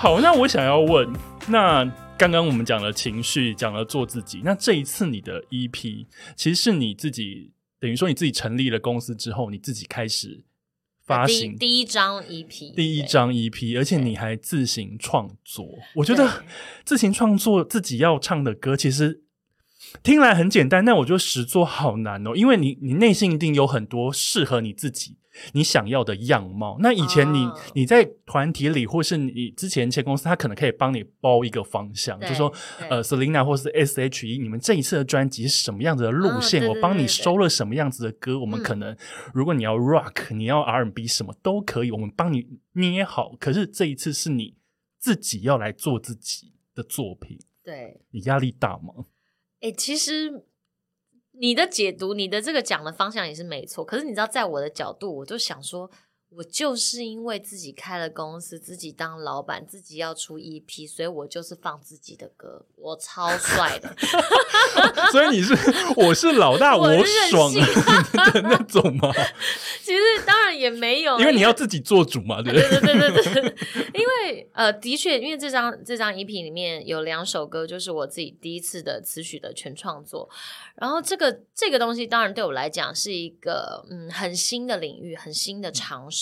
[0.00, 1.12] 好，那我想要问，
[1.48, 1.84] 那
[2.16, 6.06] 刚刚我们讲了情绪，讲了做自己，那这一次你的 EP，
[6.36, 10.44] 其实是你自己等于说你自己成立了公司之后，你自己开始
[11.04, 15.66] 发行第一张 EP，第一张 EP，而且你还自行创作。
[15.96, 16.44] 我觉得
[16.84, 19.24] 自行创作自己要唱的歌，其实
[20.02, 25.16] 听来很简单，但我觉得实做好难哦，因为你你内心一定有很多适合你自己。
[25.52, 32.52] 你想要的样貌，那以前你你在团体里，或是你之前前公司，他可能可以帮你包一个方向，就说
[32.90, 36.66] 呃，Selina 或是 S.H.E，你们这一次的专辑是什么样子的路线？
[36.66, 38.36] 我帮你收了什么样子的歌？
[38.40, 38.96] 我们可能
[39.32, 43.36] 如果你要 Rock，你要 R&B，什么都可以，我们帮你捏好。
[43.38, 44.56] 可是这一次是你
[44.98, 49.04] 自己要来做自己的作品，对你压力大吗？
[49.60, 50.44] 哎，其实。
[51.40, 53.84] 你的解读，你的这个讲的方向也是没错。
[53.84, 55.88] 可是你知道，在我的角度，我就想说，
[56.30, 63.96] 我就是因为自己开了公司，自己当老板，自己要出 EP，所以我就是放自己的歌，我超帅的。
[65.10, 65.54] 所以你是
[65.96, 66.86] 我是老大，我
[67.30, 69.10] 爽的那种吗？
[69.82, 72.68] 其实当然也没有，因为你要自己做主嘛，对不对？
[72.68, 73.54] 对对对对对。
[73.94, 80.28] 因为呃，的确，因为这张这张 EP 里面有两首歌，就是我自己第一次的词曲的全创作。
[80.76, 86.17] 然后这个这个东西，当然对我来讲是一个嗯很新的领域，很新的尝试。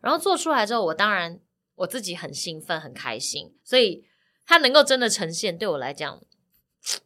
[0.00, 1.38] 然后做出来之后，我当然
[1.76, 3.54] 我自己很兴奋，很开心。
[3.64, 4.04] 所以
[4.46, 6.20] 它能够真的呈现，对我来讲。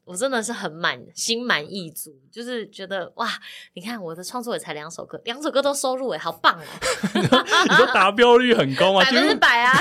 [0.04, 3.28] 我真的是很满心满意足，就是觉得哇，
[3.72, 6.64] 你看我的创作也才两首歌，两首歌都收入哎，好棒哦！
[7.68, 9.00] 你说达标率很高吗？
[9.02, 9.80] 百分之百啊，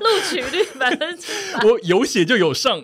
[0.00, 1.64] 录取率百分之百。
[1.64, 2.82] 我有写就有上，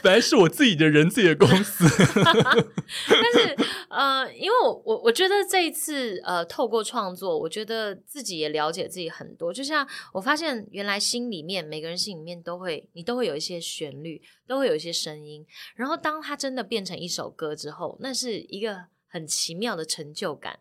[0.00, 3.56] 本来是我自己的人自己的公司，但是
[3.90, 9.52] 呃，因为我我我觉得这一次呃，透过创作，我觉得自己也了解自己很多。
[9.52, 15.46] 就像我发现，原来心里面每个人心里面都会，你都会有一些旋律，都会有一些声音。
[15.74, 20.58] 然后当它真的变成一首歌之后，那是一个很奇妙的成就感。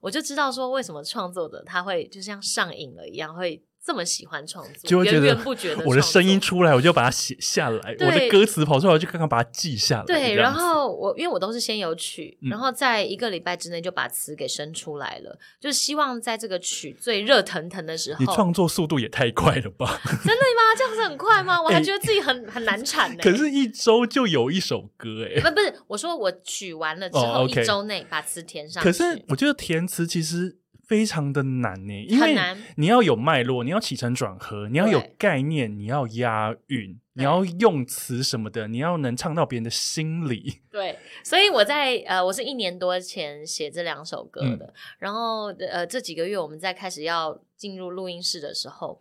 [0.00, 3.62] 我就知道说，为什么创作者他会就像上瘾了一样会。
[3.84, 10.04] 这么喜欢创作，就会觉得我的声音出来，我就把它写下来；我的歌词跑出来，我就刚刚把它记下来。
[10.04, 19.98] 对，然后我因为我都是先有曲，然后在一个礼拜之内就把词给生出来了，就希望在这个曲最热腾腾的时候，你创作速度也太快了吧？
[20.04, 20.76] 真的吗？
[20.76, 21.60] 这样子很快吗？
[21.60, 23.22] 我还觉得自己很很难产 呢。
[23.22, 28.82] 可是，一周就有一首歌哎，不不是，我说我曲完了之后一周内把词填上。
[28.82, 30.58] 可是，我觉得填词其实。
[30.90, 32.36] 非常的难呢，因为
[32.74, 40.60] 你要有脉络，你要起承转合，你要有概念，你要押韵，你要用词什么的，你要能唱到别人的心里。
[40.68, 49.00] 对，所以我在呃，我是一年多前写这两首歌的，然后呃，这几个月我们在开始要进入录音室的时候，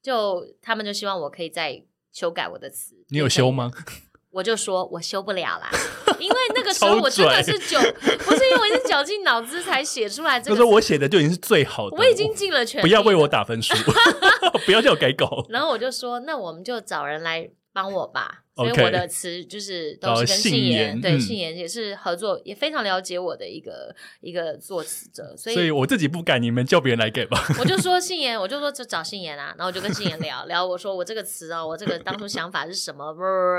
[0.00, 2.94] 就他们就希望我可以再修改我的词。
[3.08, 3.72] 你有修吗？
[4.34, 5.70] 我就说我修不了啦，
[6.18, 7.78] 因为那个时候我真的是久，
[8.24, 10.40] 不是因为我是绞尽脑汁才写出来。
[10.40, 13.72] 就是我写的就已经是最好的，我已经尽了全力，不要为我打分数，
[14.66, 15.46] 不要叫我改稿。
[15.48, 18.40] 然后我就说，那我们就找人来帮我吧。
[18.54, 25.34] 所以我的词就是都是跟信言，对信言也是合作，也非常了解我的一个一个作词者。
[25.36, 27.36] 所以，所以我自己不改，你们叫别人来给吧。
[27.58, 33.12] 我就说信言，我就说就找信言啊，然后我就跟信言聊聊，我说我这个词啊，我这个当初想法是什么，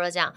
[0.10, 0.34] 这样。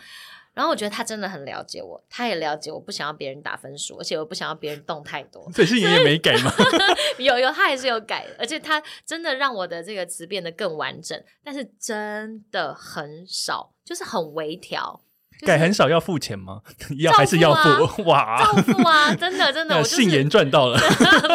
[0.59, 5.49] 然后我觉得他真的很了解我，他也了解我不想要别人打分数，而且我不想要别人动太多。
[5.55, 6.53] 所以信言也没改吗？
[7.17, 15.01] 有有，他还是有改，而且他真的让我的这个词变得更完整，但是真的很少，就是很微调。
[15.47, 16.61] 改很少要付钱吗？
[16.99, 18.03] 要还是要付？
[18.09, 19.15] 哇，照付啊！
[19.15, 20.79] 真的 真的，我信言赚到了。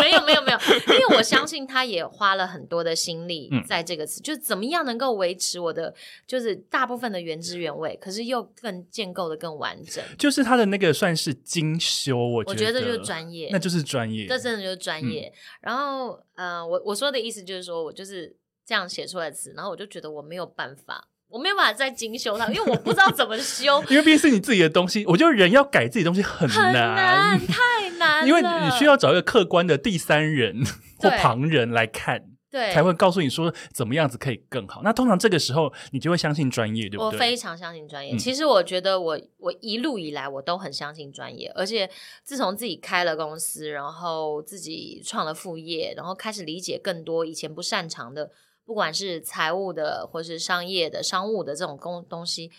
[0.01, 0.59] 没有没有没有，
[0.93, 5.93] 因为我相信他也花了很多的心力在这个词，就是怎么样能够维持我的，
[6.27, 10.03] 就是大部分的原汁原味，可是又更建构的更完整。
[10.17, 15.31] 就是他的那个算是精修，我我觉得就是专业，那就是专业，这真的就是专业。
[15.61, 18.35] 然后，呃，我我说的意思就是说我就是
[18.65, 21.07] 这样写出来的词，然后我就觉得我没有办法。
[21.33, 23.83] 我没有办法再精修它，因为我不知道怎么修。
[23.89, 28.27] 因为毕竟是你自己的东西，我觉得人要改自己东西很难， 太难。
[28.27, 30.63] 因为你需要找一个客观的第三人
[30.99, 34.81] 或旁人来看，对，才会告诉你说怎么样子可以更好。
[34.83, 37.17] 那通常这个时候你就会相信专业，对不对？
[37.17, 38.15] 我非常相信专业。
[38.15, 41.89] 其实我觉得我我一路以来我都很相信专业，而且
[42.23, 48.29] 自从自己开了公司，然后自己创了副业，然后开始理解更多以前不擅长的。
[48.65, 52.51] 不管是财务的，或是商业的、商务的这种工东西，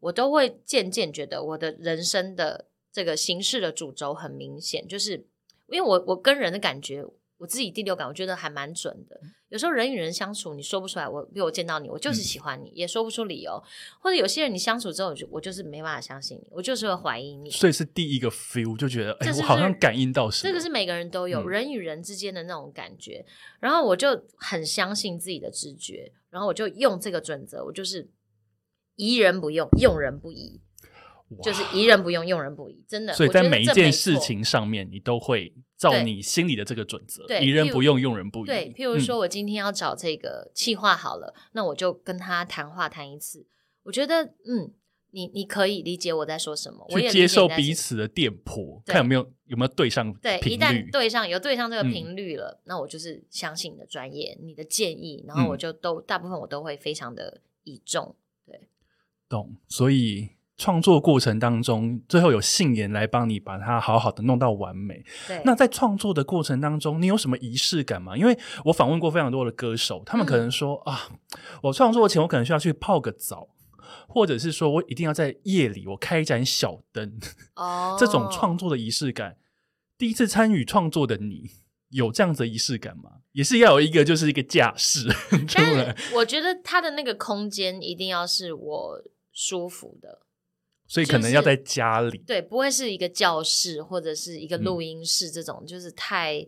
[0.00, 5.26] 我都会渐渐觉得我的人生的这个形式的主轴很明显，就是
[5.68, 7.04] 因为我我跟人的感觉。
[7.38, 9.20] 我自己第六感，我觉得还蛮准的。
[9.48, 13.62] 有时候人与人相处，你说不出来，我比如我见到你，我就是喜欢你，也说不出理由。
[14.00, 17.50] 或者有些人你相处之后，就我就是没办法相信你，我就是会怀疑你。
[17.50, 20.50] 所以是第一个 feel 就觉得，哎，我好像感应到什么。
[20.50, 23.24] 这个是每个人都有人与人之间的那种感觉。
[23.60, 28.10] 然后我就很相信自己的直觉，然后我就用这个准则，我就是
[28.94, 30.60] 疑人不用，用人不疑，
[31.42, 32.84] 就是疑人不用，用人不疑。
[32.88, 35.52] 真的，所以在每一件事情上面，你都会。
[35.92, 38.46] 照你心里的这个准则，疑人不用，用人不疑。
[38.46, 43.46] 对，譬如说我今天要找这个气话好了，那我就跟他谈话谈一次。
[43.82, 44.72] 我觉得，嗯，
[45.10, 50.12] 你你可以理解我在说什么，去接受彼此的电波，看有没有有没有对上。
[50.14, 58.16] 对，一旦对上有对上这个频率了，那我就是相信你的专业，你的建议，然后我就都大部分我都会非常的倚重。
[58.46, 58.68] 对，
[59.28, 59.56] 懂。
[59.68, 60.30] 所以。
[60.56, 65.04] 创作过程当中，最后有信言来帮你把它好好的弄到完美。
[65.26, 68.16] 对，那在创作的过程当中，你有什么仪式感吗？
[68.16, 71.08] 因为我访问过非常多的歌手，他们可能说啊，
[71.62, 73.48] 我创作前我可能需要去泡个澡，
[74.08, 77.18] 或者是说我一定要在夜里我开一盏小灯。
[77.56, 79.36] 哦， 这种创作的仪式感，
[79.98, 81.50] 第一次参与创作的你
[81.88, 83.10] 有这样子的仪式感吗？
[83.32, 85.08] 也是要有一个就是一个架势。
[85.52, 90.20] 但我觉得他的那个空间一定要是我舒服的。
[90.86, 96.46] 所以可能要在家里，对，不会是一个教室或者是一个录音室这种，就是太，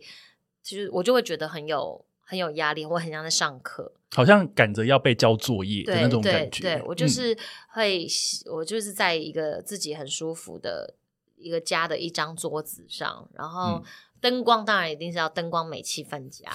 [0.61, 6.61] 其实我就会觉得很有很有压力，我很像在上课，好像赶着要被交作业的那种感觉。
[6.61, 7.37] 对我就是
[7.73, 8.07] 会，
[8.51, 10.95] 我就是在一个自己很舒服的
[11.35, 13.83] 一个家的一张桌子上，然后。
[14.19, 16.51] 灯光当然一定是要灯光美气氛佳，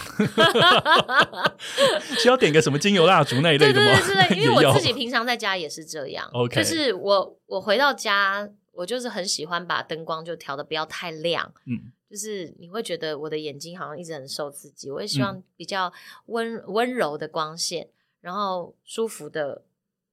[2.19, 4.01] 需要点个什么精油蜡烛那一类的吗？
[4.01, 6.29] 对对对， 因为我自己平常在家也是这样。
[6.33, 15.93] OK，就是我我回到家，我就是很喜欢把灯光就调的不要太亮，嗯，就是你会觉得我的眼睛好像一直很受刺激，我也希望比较
[16.27, 17.89] 温温柔的光线，
[18.21, 19.63] 然后舒服的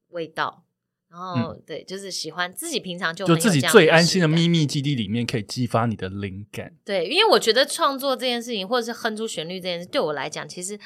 [0.10, 0.64] 味道，
[1.12, 6.72] 然后对，就是喜欢自己平常就就自己最安心的秘密基地里面可以激发你的灵感。
[6.86, 10.80] 对，因为我觉得创作这件事情，或者是哼出旋律这件事，对我来讲，其实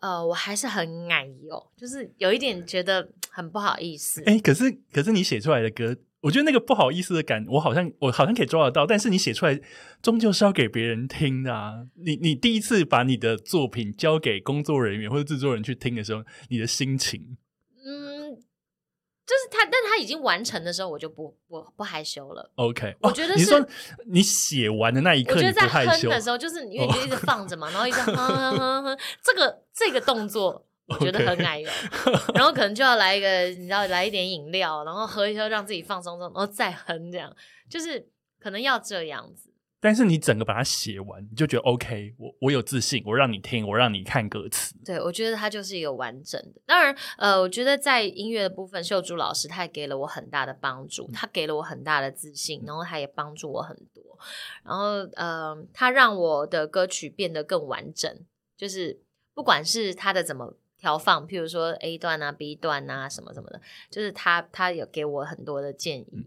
[0.00, 4.22] 呃我还是很矮油，就是有一点觉得很不好意思。
[4.24, 5.96] 哎，可是可是你写出来的歌。
[6.20, 9.56] 我觉得那个不好意思的感，我好像我好像可以抓得到，但是你写出来
[10.02, 11.74] 终究是要给别人听的啊！
[11.94, 17.36] 你你第一次把你的作品交给工作人员或者制作人去听的时候，你的心情，嗯，
[19.28, 22.50] 就是他，但他已经完成的时候，我就不我不害羞了。
[22.54, 23.62] OK，我觉得你说
[24.06, 30.64] 你写完的那一刻，我觉得在哼的时候，就是因为你就一直放着嘛，然后一直哼哼哼哼，这个这个动作。
[30.88, 31.70] 我觉得很奶油，
[32.32, 37.30] 然后可能就要来一个，你知道，来一点饮料，然后喝一喝，让自己放松松，然后再哼，这样
[37.68, 38.08] 就是
[38.40, 39.47] 可能要这样子。
[39.80, 44.74] 但是你整个把它写完，你就觉得 OK，我我有自信，我让你听，我让你看歌词。
[44.84, 46.60] 对，我觉得它就是一个完整的。
[46.66, 54.02] 当然，呃，我觉得在音乐的部分，秀珠老师他也给了我很大的帮助，他给了我很大的自信，然后他也帮助我很多。
[54.64, 58.18] 然后，呃，他让我的歌曲变得更完整，
[58.56, 59.00] 就是
[59.34, 60.56] 不管是他的怎么。
[60.80, 63.60] 调放，譬如说 A 段啊、B 段啊什么什么的，
[63.90, 66.24] 就是他他有给我很多的建议，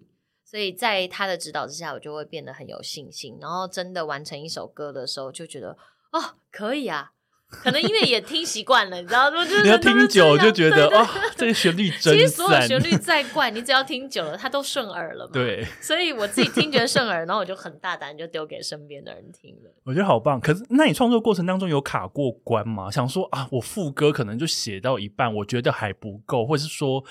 [0.51, 5.77] 所以在他的指导之下，我就会变得很有信心，然后真的完成一首歌的时候，就觉得
[6.11, 7.11] 哦，可以啊。
[7.49, 9.45] 可能因为也听习惯了，你知道吗？
[9.45, 12.13] 就 是你要听久就觉得哦，这个旋律 真。
[12.17, 15.31] 其实所有旋律 再怪，你只要听久了，它都顺耳了嘛。
[15.31, 15.65] 对。
[15.79, 19.71] 所以我自己听觉得顺耳，然后我就很大胆就丢给身边的人听了。
[19.85, 20.37] 我觉得好棒。
[20.41, 22.91] 可是，那你创作过程当中有卡过关吗？
[22.91, 27.01] 想说啊，我副歌可能就写到一半，我觉得还不够，或者是说。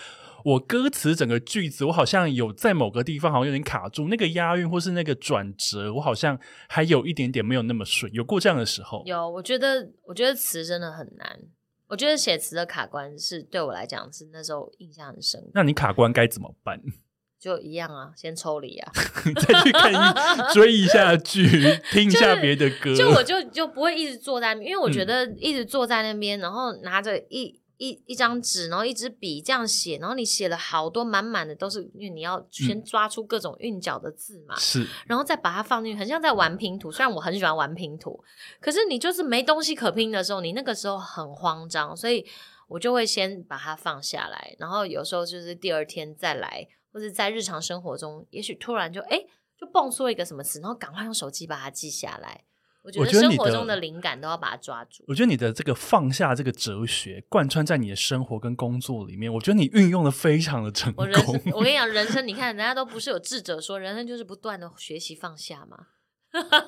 [0.45, 8.13] 我歌词整个句子，我好像有在某个地方好像有点卡住，那个押韵或是那个转折，我好像还有一点点没有那么顺。
[8.13, 9.03] 有过这样的时候？
[9.07, 11.41] 有，我觉得，我觉得词真的很难。
[11.89, 15.51] 我觉得写词的卡关是对我来讲是那时候印象很深。
[15.53, 16.81] 那你卡关该怎么办？
[17.41, 18.93] 就一样啊，先抽离啊，
[19.35, 21.47] 再去看一追一下剧，
[21.91, 22.95] 听一下别的歌。
[22.95, 27.60] 就我就就不会一直坐在，因为我觉得一直坐在那边，然后拿着一。
[27.81, 36.93] 一一张纸，然后一支笔这样写，然后你写了好多满满的都是，因为你要先抓出各种韵脚的字嘛，是，然后再把它放进去，很像在玩拼图。
[36.93, 38.23] 虽然我很喜欢玩拼图，
[38.61, 42.27] 可是你就是没东西可拼的时候，你那个时候很慌张，所以
[42.69, 49.25] 我就会先把它放下来，然后有时候就是第二天再来，或者在日常生活中，也许突然就哎
[49.59, 52.45] 就蹦出一个什么词，然后赶快用手机把它记下来。
[52.83, 55.05] 我觉得生活中的灵感都要把它抓住。
[55.07, 61.07] 我觉得你的这个放下这个哲学贯穿在你的生活跟工作里面，我觉得你运用的非常的成功。
[61.53, 65.77] 我跟你 讲，人生你看，人家都不是有智者说，人生就是不断的学习放下嘛？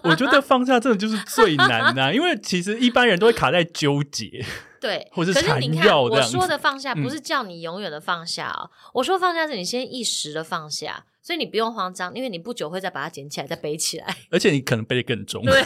[0.03, 4.45] 我觉得放下真的就是最难的，因为其实一般人都会卡在纠结，
[4.81, 6.03] 对，或者是缠绕。
[6.03, 11.07] 我说的放下不是叫你永远的放下哦，我说放下是你先一时的放下。
[11.23, 14.17] 所以你不用慌张，因为你不久会再把它捡起来，再背起来。
[14.29, 15.41] 而且你可能背得更重。
[15.45, 15.63] 对，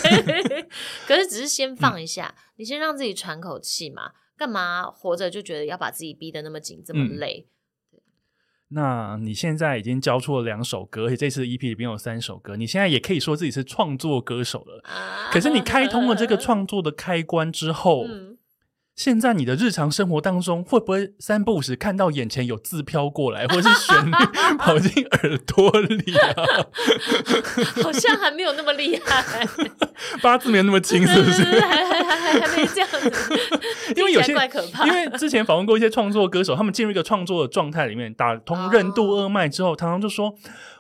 [1.09, 4.13] 可是只是先放一下，你先让自己喘口气嘛。
[4.37, 7.47] 干嘛活着就觉得要把自己逼得那么紧，这么累？
[8.69, 14.85] 那你现在已经交出了两首歌，而且这次 EP 里面有三首歌，你现在也可以说自己是创作歌手了。
[15.33, 18.05] 可是你开通了这个创作的开关之后。
[18.97, 24.13] 现在你的日常生活当中，会不会三不五时看到眼前有字飘过来，或者是旋律
[24.59, 26.35] 跑进耳朵里啊？
[27.85, 29.47] 好像还没有那么厉害，
[30.23, 31.61] 八字没有那么清，是不是？
[31.61, 33.13] 还还还还没这样子，
[33.95, 34.87] 因为有些怪可怕。
[34.87, 40.35] 因为之前访问过一些创作歌手，他们进入一个创作的状态里面，打通任督二脉之后，常常就说。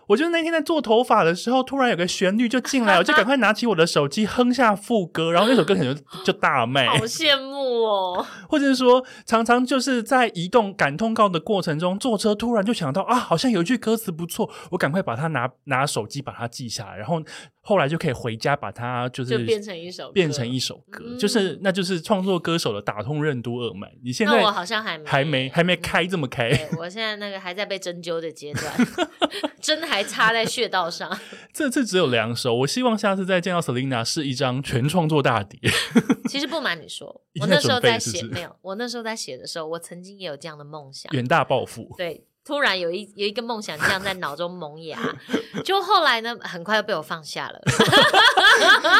[0.07, 6.87] 我就那天在做头发的时候，突然有个旋律就进来，我就赶快拿起我的手机哼下副歌，然后那首歌可能就就大卖。
[6.87, 8.27] 好羡慕哦！
[8.49, 17.23] 或者是说，常常就是在移动赶通告的过程中，坐车突然就想到啊，好像有一句歌词不错，我赶快把它拿拿手机把它记下来，然后。
[17.69, 23.92] 后来就可以回家把它就是变成一首变成一首歌，就是那就是创作歌手的打通任督二脉。
[24.05, 28.73] 你现在我好像还没还没还没开这么开，我现在那个还在被针灸的阶段，
[29.61, 31.18] 针还插在穴道上。
[31.52, 35.59] 这次只有两首，我希望下次再见到 Selina 是一张全创作大碟。
[36.28, 37.06] 其实不瞒你说，
[37.40, 41.94] 我那时候在写没有，我那时候在写的时候，我曾经也有这样的梦想，远大抱负。
[41.96, 42.26] 对。
[42.46, 44.96] 突然有一有一个梦想这样在脑中萌芽，
[45.64, 47.61] 就后来呢，很快又被我放下了。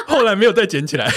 [0.09, 1.09] 后来没有再捡起来，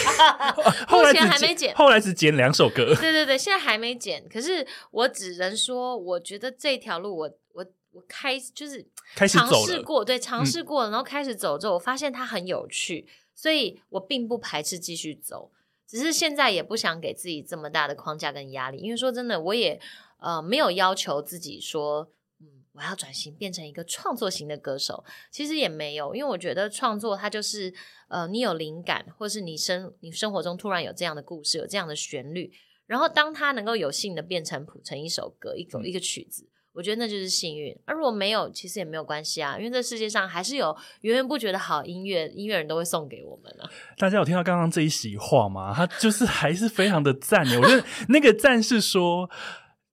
[0.89, 1.73] 目前还没捡。
[1.73, 2.93] 后来只捡两首歌。
[2.93, 4.23] 对对对，现在还没捡。
[4.31, 8.85] 可是我只能说，我觉得这条路，我我我开就是
[9.15, 13.07] 开始尝试过，对，尝试过，然后开始走之后，我发现它很有趣。
[13.33, 15.49] 所以我并不排斥继续走，
[15.87, 19.79] 只是现在也不想给自己这么大的框架跟压力，因为说真的，我也
[20.17, 22.11] 呃没有要求自己说，
[22.41, 27.73] 嗯，我要转型变成一个创作型的歌手，其实也没有，因为我觉得创作它就是
[28.09, 32.51] 呃，你有灵感，或是你生你生活中突然有这样的故事，有这样的旋律。
[32.87, 37.75] 然后，当它能够有幸的变成谱成一首歌，一首一个曲子，我觉得那就是幸运。
[37.85, 43.69] 而如果没有，其实也没有关系啊，因为这世界上还是有源源不绝的好音乐，音乐人都会送给我们的。
[43.97, 45.73] 大家有听到刚刚这一席话吗？
[45.75, 47.59] 他就是还是非常的赞的。
[47.59, 49.29] 我觉得那个赞是说。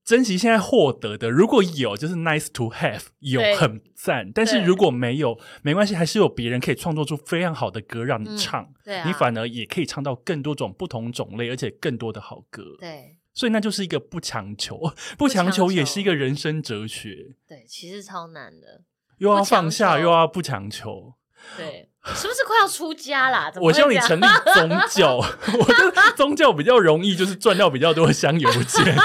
[0.06, 4.30] 珍惜现在获得的，如果有就是 nice to have，有很赞。
[4.32, 8.72] 但是如果没有，没关系，还是有别人可以创作出非常好的歌让你唱。
[8.84, 12.62] 对，你反而也可以唱到更多种不同种类，而且更多的好歌。
[12.78, 14.80] 对，所以那就是一个不强求，
[15.16, 17.36] 不强求也是一个人生哲学。
[17.46, 18.80] 对，其实超难的，
[19.18, 21.14] 又要放下，又要不强求。
[21.56, 21.90] 对。
[22.14, 23.50] 是不是快要出家啦？
[23.60, 24.24] 我希望你成立
[24.54, 25.16] 宗教，
[25.58, 28.96] 我觉得宗教比较容易，就是赚到比较多香油钱。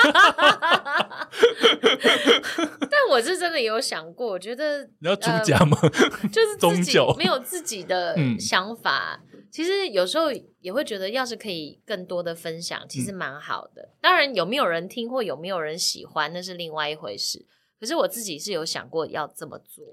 [2.82, 5.76] 但我是真的有想过，我觉得你要出家吗？
[6.32, 9.20] 就是宗教没有自己的想法。
[9.52, 10.32] 其实有时候
[10.62, 13.90] 也会觉得，要是可以更多的分享，其实蛮好的。
[14.00, 17.46] 当然，有没有人听或有没有人喜欢，那是另外一回事。
[17.80, 19.84] 可是我自己是有想过要这么做。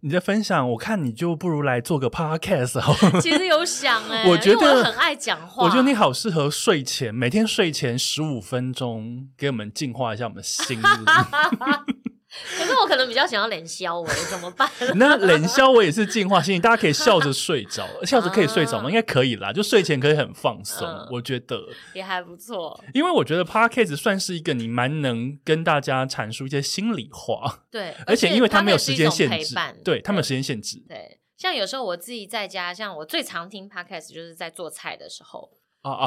[0.00, 5.64] 你的分享，我看你就不如来做个 podcast 其实有想哎，我觉得很爱讲话。
[5.64, 10.84] 我觉得你好适合睡前，每天睡前十五分钟，给我们净化一下我们的心灵。
[12.58, 14.68] 可是我可能比较想要冷消我怎么办？
[14.96, 18.88] 那冷消我也是净化心情，大家可以笑着睡着，笑着可以睡着吗？
[18.90, 21.60] 应该可以啦，就睡前可以很放松，我觉得
[21.94, 22.78] 也还不错。
[22.94, 31.18] 因为我觉得 podcast 算是一个你蛮能跟大家阐述一些心里话，对，而且因为它没有时间限制，对，它没有时间限制，对。
[31.36, 35.50] 像有时候我自己在家，像我最常听 podcast 就是在做菜的时候。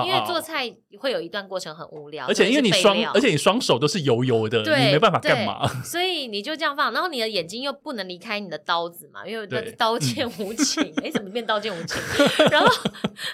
[0.06, 10.54] 因为做菜会有一段过程很无聊，而且因为你双，而且你双手都是油油的，你没办法干嘛，所以你就这样放，然后你的眼睛又不能离开你的刀子嘛，因为刀剑无。
[10.60, 12.02] 情，哎，怎么变刀剑无情？
[12.52, 12.68] 然后，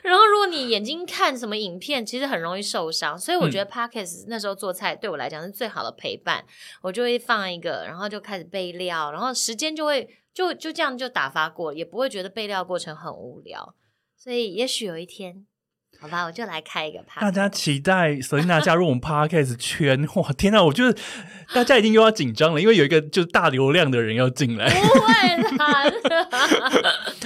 [0.03, 6.45] 然后如果你眼睛看什么影片，其实很容易受伤，所以我觉得 Parkes 那时候做菜对我来讲是最好的陪伴，
[6.83, 13.73] 我就会放一个，然后就开始备料，然后时间就会就就这样就打发过，也不会觉得备料过程很无聊，
[14.15, 15.47] 所以也许有一天。
[15.99, 16.99] 好吧，我就来开一个。
[17.19, 20.63] 大家期待 Selina 加入我们 Podcast 圈， 哇，天哪！
[20.63, 20.95] 我觉得
[21.53, 24.69] 大家已经又要紧张了，因为有一个就是大流量的人要进来。
[24.69, 25.83] 不会啦，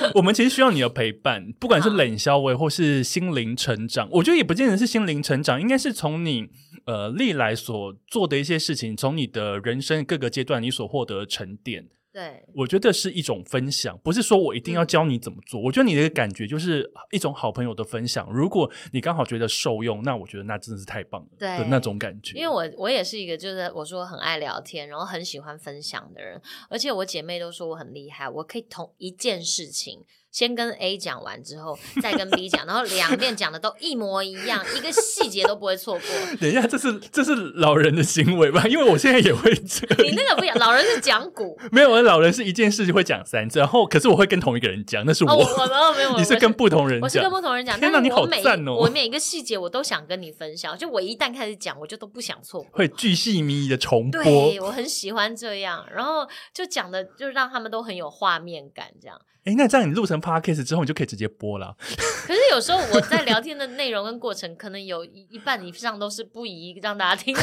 [0.15, 4.07] 我们其实需要你的陪伴，不管是冷消维或是心灵成长。
[4.11, 6.47] 我觉得也不见得是心灵成长，应该是从你
[6.85, 11.87] 呃历来所做的一些事情，从你的人生各个阶段你所获得的沉淀。
[12.11, 15.61] 对，我觉得是一种分享，不是说我一定要教你怎么做。
[15.61, 18.27] 我觉得你的感觉就是一种好朋友的分享。
[18.31, 22.37] 如果你刚好觉得受用，那我觉得那真的是太棒了，对那种感觉。
[22.37, 30.03] 因为我我也是一个就是我说很爱聊天，然后很喜欢分享的人，而且我姐妹都说我很厉害，我可以同一件事情。
[30.31, 36.37] 先跟 A 讲完之后，再跟 B 讲，然后两遍讲的都一模一样，一个细节都不会错过。
[36.39, 38.65] 等一下，这是这是老人的行为吧？
[38.67, 39.97] 因为我现在也会这样。
[40.05, 45.31] 你那个不一样，老人是讲古， 没有，老人是一件事情会讲三次，然后可是我会跟同一个人讲，那是我。
[45.31, 47.79] 我没有没有， 你是跟不同人讲，我是跟不同人讲。
[47.79, 48.73] 天哪，你好赞哦！
[48.73, 52.69] 我每一个细节我都想跟你分享，就我一旦开始讲，我就都不想错过。
[52.73, 59.19] 会巨细靡遗的重播，对我很喜欢这样，然后就讲的就让他们都很有画面感，这样。
[59.45, 61.75] 哎，那这样你录成 podcast 之后，你就可以直接播了。
[62.27, 67.41] 可是有时候我在聊天的内容跟过程，可能有一一半以上都是不宜让大家听到，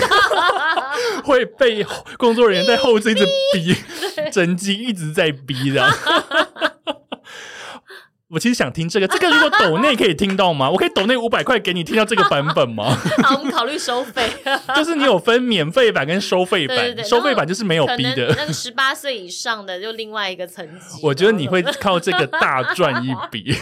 [1.25, 1.85] 会被
[2.17, 3.75] 工作人员在后置一直 逼，
[4.31, 5.85] 整机一直在逼的。
[8.37, 10.69] 我其实想听这个，这个如果抖内可以听到吗？
[10.71, 12.95] 我可以抖内五百块给你听到这个版本吗？
[13.25, 14.29] 好，我们考虑收费。
[14.77, 18.35] 就是你有分免费版跟收费版，收费版就是没有逼的。
[18.37, 21.01] 那个十八岁以上的就另外一个层级。
[21.03, 23.57] 我觉得你会靠这个大赚一笔。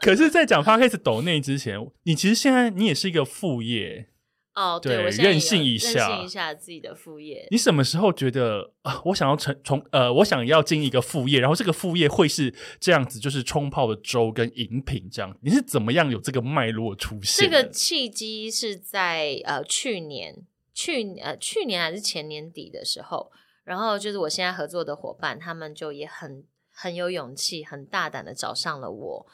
[0.00, 4.08] 可是，在讲 p 开始抖内之前，你其实现在你也是一个副业。
[4.54, 7.48] 哦，对，任性一下，任性一下自己的副业。
[7.50, 9.00] 你什么时候觉得啊？
[9.06, 15.34] 我想要成从呃，我想要进一个副业，然后这个副业会是这样子，就是冲泡的粥跟饮品这样。
[15.40, 17.48] 你是怎么样有这个脉络出现？
[17.48, 20.36] 这个契机是在呃去年，
[20.74, 23.32] 去呃去年还是前年底的时候，
[23.64, 29.26] 然后就是我现在合作的伙伴，他们就也很很有勇气，很大胆的找上了我，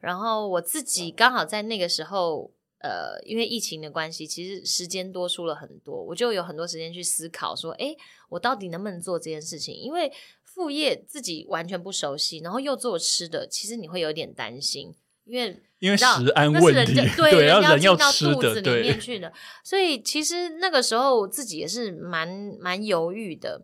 [0.00, 2.52] 然后我自己刚好在那个时候。
[2.82, 7.96] 呃，因为疫情的关系，其实时间多出了很多，我就有很多时间去思考，说，哎，
[8.28, 9.72] 我到底能不能做这件事情？
[9.74, 10.12] 因为
[10.42, 14.92] 副业自己完全不熟悉，然后又做吃的，其实你会有点担心，
[15.24, 16.04] 因为因为食
[16.34, 22.28] 安问题， 对，要人要吃到肚子里面去的，所以其实那个时候自己也是蛮
[22.60, 23.62] 蛮犹豫的，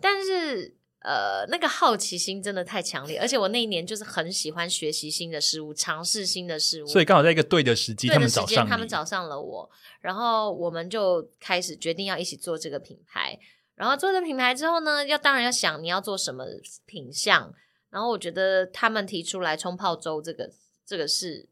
[0.00, 0.77] 但是。
[1.00, 9.70] 呃，那个好奇心真的太强烈，而且我那一年就是很喜欢学习新的事物，尝试新的事物，所以刚好在一个对的时机，他们找上他们找上了我，
[10.00, 13.38] 然后我们就开始决定要一起做这个品牌。
[13.76, 16.44] 然后做这个品牌之后呢，要当然要想你要做什么
[16.84, 17.54] 品相。
[17.90, 20.50] 然后我觉得他们提出来冲泡粥这个，
[20.84, 21.48] 这个是。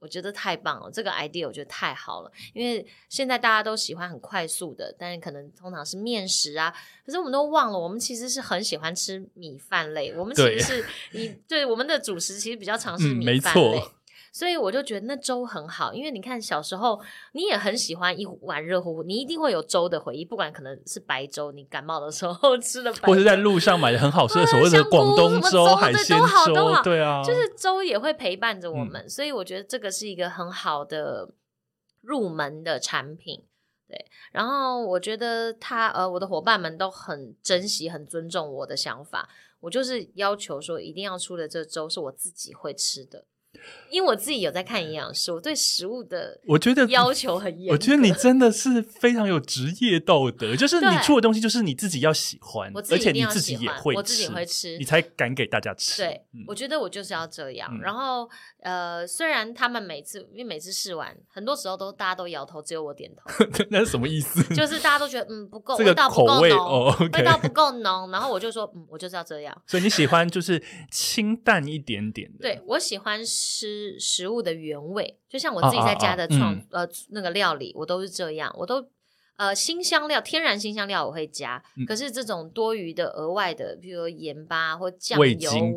[0.00, 6.72] 我觉得太棒了，这个 idea 我觉得太好了，因为现在大家都喜欢很快速的，但是可能通常是面食啊，
[7.04, 13.82] 可是我们都忘了，我们其实是很喜欢吃米饭类，我们其实是你对我们的主食其实比较常是米饭类。
[14.32, 17.00] 所以我就觉得那粥很好，因为你看小时候
[17.32, 31.30] 你也很喜欢一碗热乎乎，你一定会有粥的回忆，不管可能是白粥，你感冒的时候 吃的，或者在路上买的很好吃的所谓的广东粥、海鲜粥，对啊，就是粥也会陪伴着我们，所以我觉得这个是一个很好的
[32.02, 33.44] 入门的产品。
[33.88, 33.96] 对，
[34.32, 39.26] 然后我觉得他呃，我的伙伴们都很珍惜、很尊重我的想法，
[39.60, 43.24] 我就是要求说一定要出的这粥是我自己会吃的。
[43.90, 47.72] 因为我自己有在看营养师，我对食物的我觉得要求很严。
[47.72, 56.02] 我觉得你真的是非常有职业道德，就是你出的东西就是你自己要喜欢，而且你自己也会，我自己会吃，你才敢给大家吃。
[56.02, 57.80] 对，我觉得我就是要这样。
[57.80, 58.28] 然后
[58.60, 63.44] 呃，虽然他们每次因为每次试完，很多时候都大家都摇头，只有我点头。
[63.70, 64.42] 那是什么意思？
[64.54, 66.40] 就是大家都觉得嗯不够，味道不够浓，
[67.12, 68.10] 味道不够浓。
[68.10, 69.62] 然后我就说嗯，我就是要这样。
[69.66, 72.38] 所以你喜欢就是清淡一点点的。
[72.40, 73.98] 对我喜欢吃。
[73.98, 78.86] 食物的原味，就像我自己在家的创呃那个料理，我都是这样，我都
[79.36, 85.74] 呃新香料，天然新香料我会加，可是这种多余的额外的，比如盐巴或酱油、味精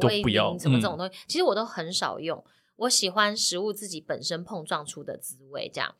[0.60, 2.44] 什么这种东西，其实我都很少用。
[2.76, 5.96] 我喜欢食物自己本身碰撞出的滋味，这样。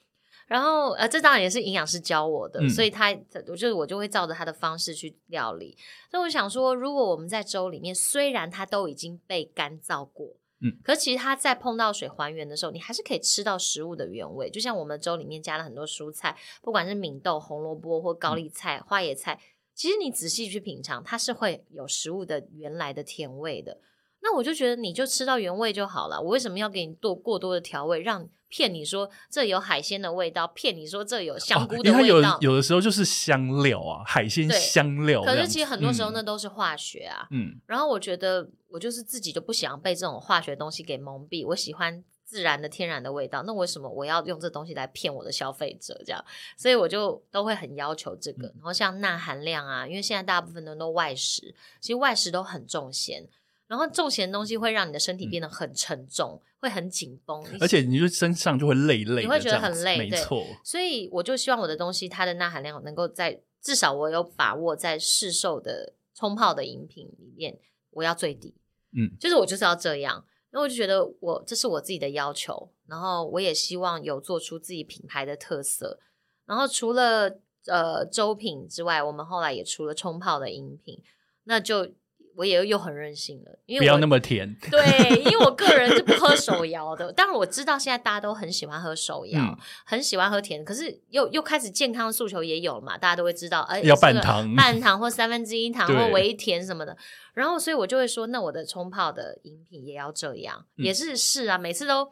[0.48, 3.16] 然后呃，这当然也是营养师教我的，所以他
[3.48, 5.78] 我就我就会照着他的方式去料理。
[6.10, 10.41] 所以我想说，如果我们在粥里面，虽然它都已经被干燥过。
[10.64, 14.50] 嗯，可其实它在碰到水还原的时候，你还是可以吃到食物的原味。
[14.50, 19.40] 就像我们粥里面加了很多蔬菜，不管是敏豆、红萝卜或高丽菜、花椰菜，
[19.74, 23.80] 其实你仔细去品尝，它是会有食物的原来的甜味的。
[24.22, 26.22] 那我就觉得你就吃到原味就好了。
[26.22, 32.38] 我为什么要给你做过多的调味，让骗你说这有海鲜的味道，骗你说这有香菇的味道？
[32.42, 35.24] 有有的时候就是香料啊，海鲜香料。
[35.24, 37.28] 可是其实很多时候那都是化学啊。
[37.32, 37.60] 嗯。
[37.66, 43.42] 然后我觉得我就是自己就不想被这种化学东西给蒙蔽，我喜欢自然的天然的味道。
[43.44, 46.00] 那为什么我要用这东西来骗我的消费者？
[46.06, 46.24] 这样，
[46.58, 48.48] 所以我就都会很要求这个。
[48.58, 53.28] 然后像钠含量啊，因为现在大部分人都外食，其实外食都很重咸。
[53.72, 60.46] 然后重咸的东西会让你的身体变得很沉重，会很紧绷，而且你就身上就会累累，你会觉得很累，没错。
[60.62, 67.58] 所以我就希望我的东西它的钠含量能够在至少我有把握在市售的冲泡的饮品里面，
[67.92, 68.54] 我要最低，
[68.92, 70.26] 嗯，就是我就是要这样。
[70.50, 75.98] 那我就觉得我这是我自己的要求，然后我也希望有做出自己品牌的特色。
[76.46, 81.02] 然后除了呃粥品之外，我们后来也出了冲泡的饮品，
[81.46, 81.94] 那就。
[82.36, 84.56] 我也又很任性了，因为不要那么甜。
[84.70, 87.12] 对，因为我个人是不喝手摇的。
[87.12, 96.98] 当然我知道现在大家都很喜欢喝手摇，很喜欢喝甜，可是又又开始健康的诉求也有了嘛，大家都会知道，哎，要半糖、半糖或三分之一糖或微甜什么的。
[97.34, 102.12] 然后，所以我就会说，那我的冲泡的饮品也要这样，也是是啊，每次都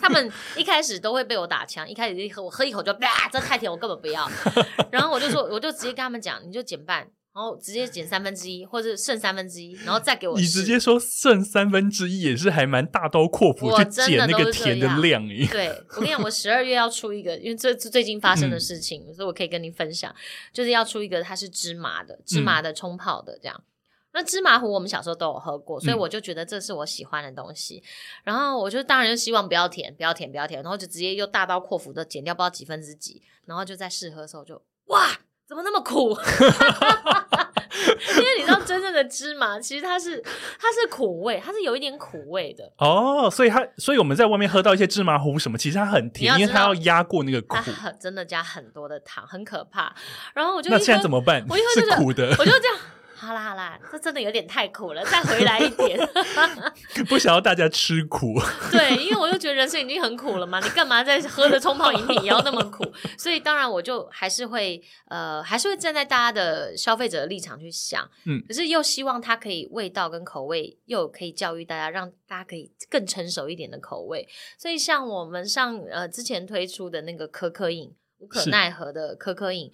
[0.00, 4.28] 他们一开始都会被我打枪，一开始一喝我喝一口就啊，这太甜，我根本不要。
[4.90, 7.08] 然后我就说，我就直接跟他们讲，你就减半。
[7.40, 10.38] 然后直接减三分之一，或者剩三分之一，然后再给我。
[10.38, 15.26] 你直接说剩三分之一也是还蛮大刀阔斧去减那个甜的量。
[15.50, 20.14] 对，我跟你讲，我十二月要出一个，因为这是最近发生的事情，所以我可以跟你分享，
[20.52, 23.64] 就是要出一个它是芝麻的，芝麻的冲泡的这样。
[24.12, 27.82] 那芝麻糊我们小时候都有喝过，所以我就觉得这是我喜欢的东西。
[28.22, 35.18] 然后我就当然就希望不要甜，不要甜，不要甜，然后就直接又大刀阔斧的减掉不知道几分之几，然后就在试喝的时候就哇。
[35.50, 36.10] 怎么那么苦？
[38.16, 43.28] 因为你知道，真正的芝麻其实它是它是苦味，它是有一点苦味的哦。
[43.28, 47.56] 所以它，所以我们在外面喝到一些芝麻糊什么，其实它很甜，因为它要压过那个苦。
[47.56, 49.92] 它真的加很多的糖，很可怕。
[50.34, 51.44] 然后我就那现在怎么办？
[51.48, 52.76] 我一喝是苦的，我就这样。
[53.20, 55.98] 好啦好啦，这真的有点太苦了，再回来一点。
[57.06, 58.40] 不想要大家吃苦。
[58.72, 62.82] 对，因为我又觉得人生已经很苦了嘛，你干嘛再喝着冲泡饮品也要那么苦？
[63.18, 74.26] 所以当然我就还是会呃，还是会站在大家的消费者的立场去想，嗯，可是又希望它可以味道跟口味又可以教育大家，让大家可以更成熟一点的口味。
[74.56, 79.70] 所以像我们上呃之前推出的那个可可饮，无可奈何的可可饮。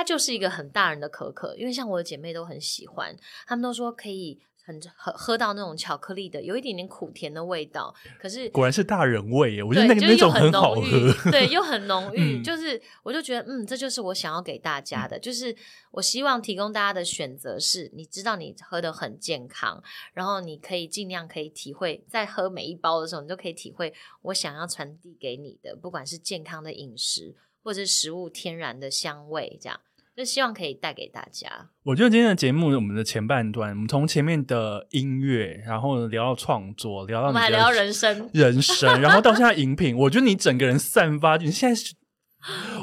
[0.00, 3.14] 它就是一个很大人的可可，因为像我的姐妹都很喜欢，
[3.46, 7.94] 她们都说可以很喝喝到那种巧克力的，有一点点苦甜的味道。
[8.18, 12.42] 可是果然是大人味耶，我觉得那个那种很好喝，对， 又很浓郁。
[12.42, 15.54] 就是我就觉得，嗯，这就是我想要给大家的，就是
[15.90, 19.82] 我希望提供大家的选择是，你知道你喝的很健康，
[20.14, 23.92] 然后你可以尽量可以体会，在喝每一包的时候，你都可以体会
[24.22, 29.78] 我想要传递给你的，不管是健康的饮食或者是食物天然的香味，这样。
[30.20, 31.48] 就希望可以带给大家。
[31.82, 41.94] 我觉得今天的节目，我们的前半段，我们从前面的音乐，然后聊到创作，聊到我们还聊人生，人生，然后到现在饮品，我觉得你整个人散发，你现在是，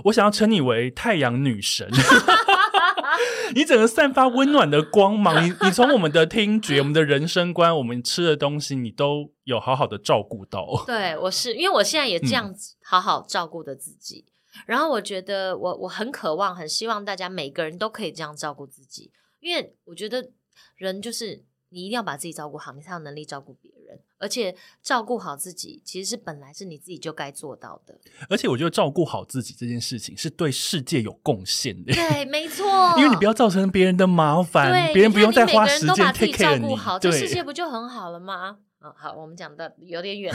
[0.06, 1.88] 我想要称你为太阳女神。
[3.54, 10.66] 你整个散发温暖的光芒，你你从我们的听觉、我们的人生观、我们吃的东西，你都有好好的照顾到。
[10.88, 14.26] 对，我是因为我现在也这样子好好照顾的自己。
[14.66, 20.32] 然后我觉得我我很渴望，很希望大家每个人都可以这样照顾自己，因为我觉得
[20.76, 24.00] 人就是你一定要把自己照顾好，你才有能力照顾别人。
[24.20, 27.96] 而且照顾好自己，其实是本来是你自己就该做到的。
[28.28, 31.94] 而且我觉得照顾好自己这件事情是对世界有贡献的。
[31.94, 32.66] 对，没错。
[32.98, 38.58] 因为你不要造成别人的麻烦，别人不用再花时间 take care 你，这世界不就很好了吗？
[38.88, 40.34] 嗯，好，我们讲的有点远。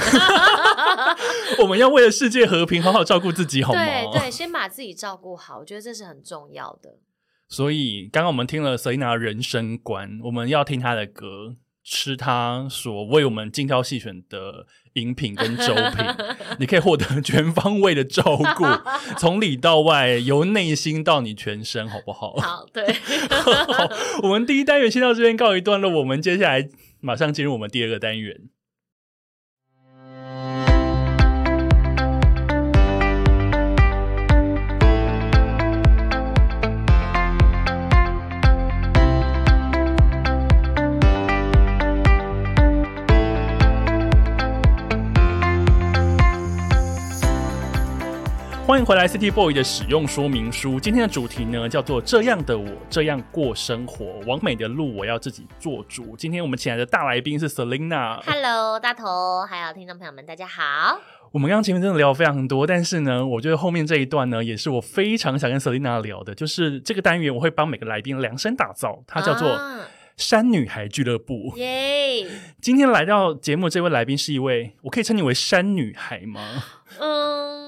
[1.61, 3.81] 我们要为了世界和平，好好照顾自己，好吗？
[3.83, 6.99] 对对，先把自己照顾好，我觉得这是很重要的。
[7.49, 16.05] 所以，刚刚我们听了 Selina 人生观，我们要听她的歌，吃她所为我们精挑细选的饮品跟粥品，
[16.59, 18.23] 你可以获得全方位的照
[18.57, 18.65] 顾，
[19.19, 22.35] 从里到外，由内心到你全身，好不好？
[22.37, 22.93] 好，对。
[22.93, 23.89] 好，
[24.25, 26.69] 我们第一单元先到这边告一段落，我们接下来。
[27.03, 28.49] 马上进入我们第二个单元。
[48.73, 50.81] 欢迎回来，City Boy 的使用说明书。
[50.81, 56.17] 今天的主题呢，叫做“这样的我这样过生活”，完美的路我要自己做主。
[56.17, 58.19] 今天我们请来的大来宾是 Selina。
[58.25, 60.99] Hello，大头，还有听众朋友们，大家好。
[61.33, 69.61] 我们刚刚前面真的聊非常多，但是呢，我觉得后面这一段呢，也是我非常想跟 Selina 聊的，就是这个单元我会帮每个来宾量身打造，它叫做
[70.17, 71.53] “山女孩俱乐部”。
[71.61, 72.27] 耶！
[72.63, 76.65] 今天来到节目这位来宾是一位，我可以称你为山女孩吗？
[76.99, 77.62] 嗯。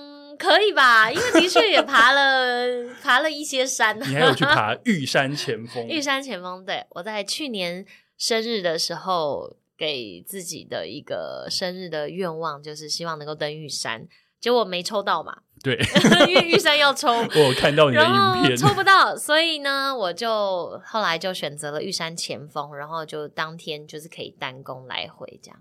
[0.44, 1.10] 可以吧？
[1.10, 2.66] 因为的确也爬了
[3.02, 3.98] 爬了一些山。
[3.98, 5.86] 你还有去爬玉山前锋？
[5.88, 7.84] 玉山前锋，对我在去年
[8.18, 14.06] 生日的时候给自己的一个生日的愿望，就是希望能够登玉山，
[14.38, 15.38] 结果没抽到嘛。
[15.62, 15.78] 对，
[16.28, 25.58] 因为玉山要抽， 我看到你的影片，抽不到，所以呢，我就后来就选择了玉山前锋，然后就当天就是可以单攻来回这样。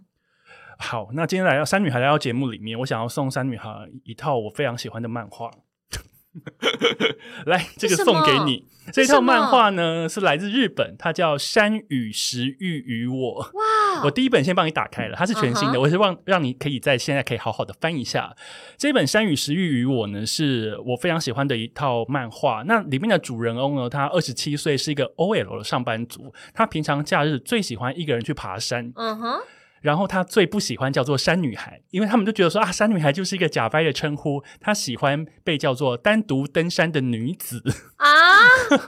[0.83, 5.49] 好，那今天来到三女孩来到节目里面，我想要送三女孩一套我非常喜欢的漫画。
[7.45, 8.65] 来，这个送给你。
[8.91, 13.43] 这套漫画呢是来自日本，它叫《山与食欲与我》。
[13.53, 14.03] 哇！
[14.03, 15.79] 我第一本先帮你打开了，它是全新的。
[15.79, 18.35] 我希望让你可以在现在可以好好的翻一下
[18.77, 22.63] 这本《山与食欲与我》呢，是我非常喜欢的一套漫画。
[22.67, 26.33] 那里面的主人翁呢，他二十七岁，是一个 OL 的上班族。
[26.53, 28.91] 他平常假日最喜欢一个人去爬山。
[28.95, 29.39] 嗯哼。
[29.83, 34.41] 然后他最不喜欢叫做山女孩，因为他们就觉得说啊，山女孩就是一个假掰的称呼。
[34.61, 37.61] 他喜欢被叫做单独登山的女子
[37.97, 38.07] 啊。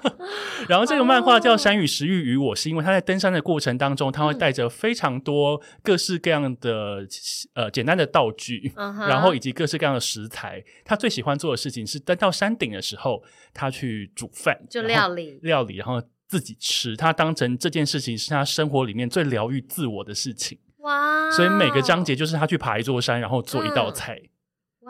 [0.69, 7.05] 然后这个漫画叫《山与食欲与我》，是因为他在登山的过程当中，他会带着非常多各式各样的
[7.53, 10.63] 呃简单的道具，然后以及各式各样的食材。
[10.85, 13.21] 他最喜欢做的事情是登到山顶的时候，
[13.53, 16.95] 他去煮饭，就料理料理，然后自己吃。
[16.95, 20.57] 他当成这件事情是他生活里面最疗愈自我的事情。
[20.86, 21.29] 哇！
[21.31, 24.19] 所以每个章节就是他去爬一座山，然后做一道菜，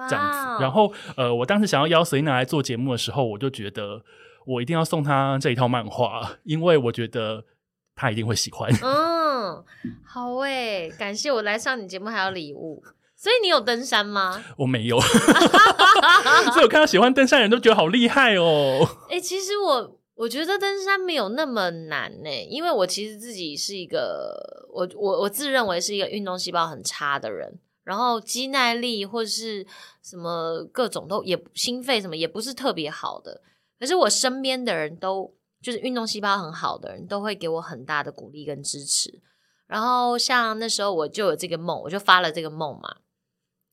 [0.10, 0.62] 这样子。
[0.62, 4.04] 然后呃，我当时想要邀 Selina 来做节目的时候，我就觉得
[4.46, 7.46] 我一定要送他这一套漫画，因为我觉得
[7.96, 8.70] 他一定会喜欢。
[8.84, 9.64] 嗯，
[10.06, 12.84] 好诶，感谢我来上你节目还有礼物。
[13.18, 14.44] 所以你有登山吗？
[14.58, 15.00] 我没有，
[16.52, 18.86] 所以我看到喜欢登山人都觉得好厉害哦。
[19.10, 29.68] 哎，其实我我觉得登山没有那么难呢，因为我其实自己是一个，我我我自认为是一个运动细胞很差的人，然后肌耐力或者是
[30.02, 33.42] 什么各种都也心肺什么也不是特别好的，
[33.78, 39.22] 可是我身边的人都就是运动细胞很好的人，都会给我很大的鼓励跟支持。
[39.68, 42.98] 然后像那时候我就有这个梦，我就发了这个梦嘛。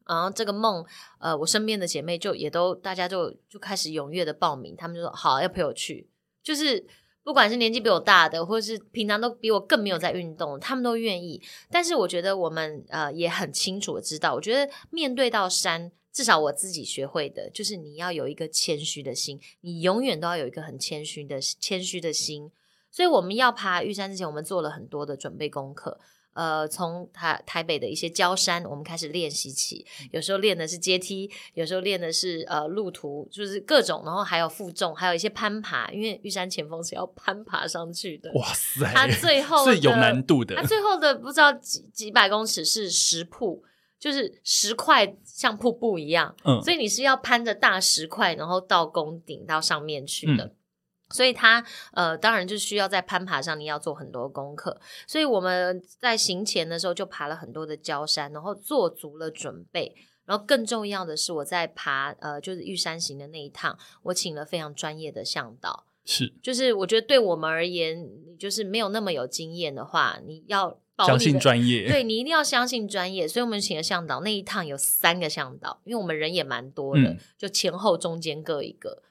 [0.04, 0.84] 然后这个梦，
[1.20, 6.10] 呃，我身边的姐妹就也都大家就就开始踊跃的报名，他们就说好要陪我去。
[6.42, 6.84] 就是
[7.24, 11.40] 不管是年纪比我大的，或者是平常都比我更没有在运动，他们都愿意。
[11.70, 22.50] 但是我觉得我们呃也很清楚的知道，我觉得面对到山，至少我自己学会的就是你要有一个谦虚的心，你永远都要有一个很谦虚的谦虚的心。
[22.90, 25.98] 所以我们要爬玉山之前，我们做了很多的准备功课。
[26.34, 29.84] 呃，从台台北的一些焦山，我们开始练习起。
[30.10, 35.90] 有时候练的是阶梯，有时候练的是呃路途，就是各种，然后还有负重，还有一些攀爬。
[35.90, 38.30] 因为玉山前锋是要攀爬上去的。
[38.34, 38.90] 哇塞！
[38.94, 40.56] 它最 后是有难度的。
[40.56, 43.62] 它最后的不知道几几百公尺是石瀑，
[43.98, 46.34] 就是石块像瀑布一样。
[46.44, 46.62] 嗯。
[46.62, 50.54] 所以你是要攀着大石块，然后到宫顶到上面去的。
[51.12, 54.80] 所以它呃，当然就需要在攀爬上，你要做很多功课。
[55.06, 59.94] 所以我们在行前的时候就爬了很多的焦山，然后做足了准备。
[60.24, 65.84] 然后更重要的是，我在爬呃，就是玉山行的那一趟，我请了非常专业的向导。
[66.04, 68.08] 是，就是我觉得对我们而言，
[68.38, 71.88] 就是没有那么有经验的话，你要相信专业。
[71.88, 73.26] 对你一定要相信专业。
[73.26, 79.02] 所以我们请了向导，那一趟有三个向导，因为我们人也蛮多的，就前后中间各一个。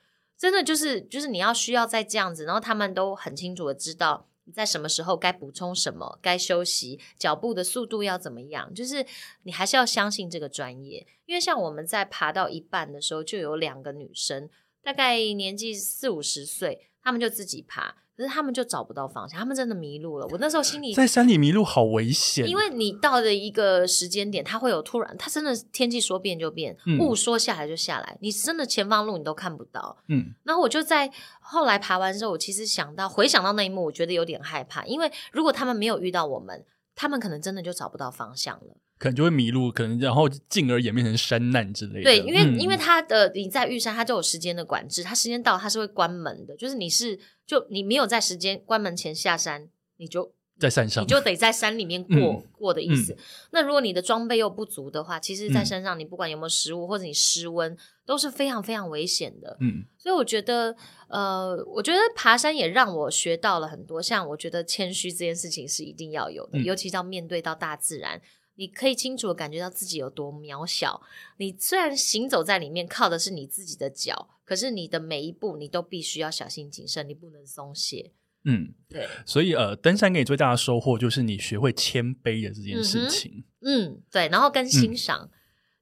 [0.41, 8.73] 真的就是就是你要需要再这样子，然后他们都很清楚的知道你在什么时候该补充什么，该休息，脚步的速度要怎么样。
[8.73, 9.05] 就是
[9.43, 14.49] 你还是要相信这个专业，因为像我们在爬到一半的时候，就有两个女生，
[14.81, 17.97] 大概年纪四五十岁，她们就自己爬。
[18.21, 20.27] 可是他们就找不到方向，他们真的迷路了。
[20.29, 29.97] 我那时候心里在山里迷路好危险，因为你到了一个时间点，它会有突然，它真的天气说变就变，雾说下来就下来，你真的前方路你都看不到。
[30.07, 36.63] 嗯，然后我就在后来爬完之后，我其实想到回想到那一幕，我觉得有点害怕，因为如果他们没有遇到我们，
[36.93, 38.77] 他们可能真的就找不到方向了。
[39.01, 42.03] 可能就会迷路，可能然后进而演变成山难之类的。
[42.03, 46.55] 对，因为因为它的你在玉山，它就有时间的管制，它时间到它是会关门的。
[46.55, 53.17] 就是你是就你没有在时间关门前下山，你就在山上，你就得在山里面过过的意思。
[53.51, 57.75] 那如果你的装备又不足的话，其实，在山上你不管有没有食物或者你失温，
[58.05, 59.57] 都是非常非常危险的。
[59.61, 60.75] 嗯，所以我觉得，
[61.07, 63.99] 呃，我觉得爬山也让我学到了很多。
[63.99, 68.21] 像我觉得谦虚这件事情是一定要有的，尤其要面对到大自然。
[68.61, 71.01] 你可以清楚的感觉到自己有多渺小。
[71.37, 78.11] 你虽然行走在里面，靠的是你自己的脚，可是你的每一步你都必须要小心谨慎，你不能松懈。
[78.45, 79.07] 嗯，对。
[79.25, 83.45] 所以呃，登山给你最大的收获就是你学会谦卑的这件事情。
[83.61, 84.27] 嗯，对。
[84.27, 85.31] 然后跟欣赏，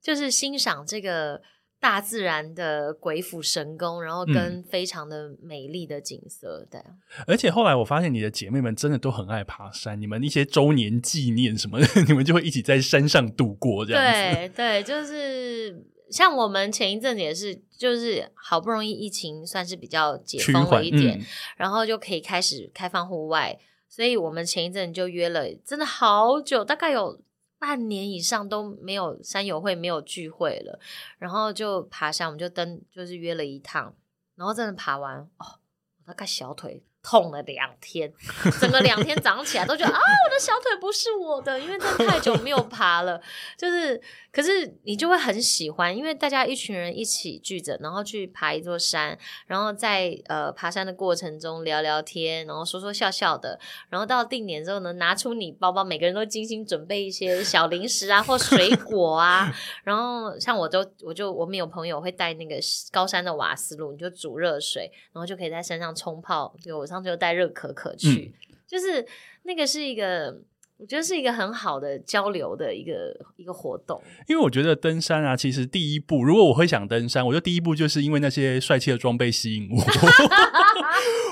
[0.02, 1.42] 就是欣赏这个。
[1.80, 6.82] 大自然的鬼斧神工，然后跟非常的美丽的景色，对。
[7.26, 14.12] 而且后来我发现你的姐妹们真的都很爱爬山，你们一些周年纪念什么的， 你们就会一起在山上度过这样子。
[14.58, 21.22] 对对，就是像我们前一阵子也是，就是好不容易疫情算是比较解封了一点，
[21.56, 23.58] 然后就可以开始开放户外，
[23.88, 27.22] 所以我们前一阵就约了，真的好久，大概有。
[27.60, 30.80] 半年以上都没有山友会，没有聚会了，
[31.18, 33.94] 然后就爬山，我们就登，就是约了一趟，
[34.36, 35.60] 然后真的爬完，哦，
[36.00, 36.84] 我大概小腿。
[37.10, 38.14] 痛了两天，
[38.62, 43.20] 整个两天早上起来都觉得啊，我的小腿不是我的，因为真的太久没有爬了。
[43.58, 44.00] 就是，
[44.32, 59.52] 可是你就会很喜欢，因为大家一群人一起聚着，然后去爬一座山，然后在呃爬山的过程中聊聊天，然后说说笑笑的，然后到定点之后呢，拿出你包包，每个人都精心准备一些小零食啊或水果啊，
[59.84, 62.58] 然后像我都我就我们有朋友会带那个
[62.92, 66.86] 高山的瓦斯炉，你就煮热水，然后就可以在山上冲泡，就我。
[66.90, 68.34] 上就带热可可去，
[68.68, 69.06] 就是
[69.44, 70.42] 那个是一个，
[70.80, 74.02] 我觉得是一个很好的交流的一个一个活动。
[74.28, 79.84] 因为我觉得登山啊，其实第一步，如果我会想登山，我觉得第一步就是因为那些帅气的装备吸引我。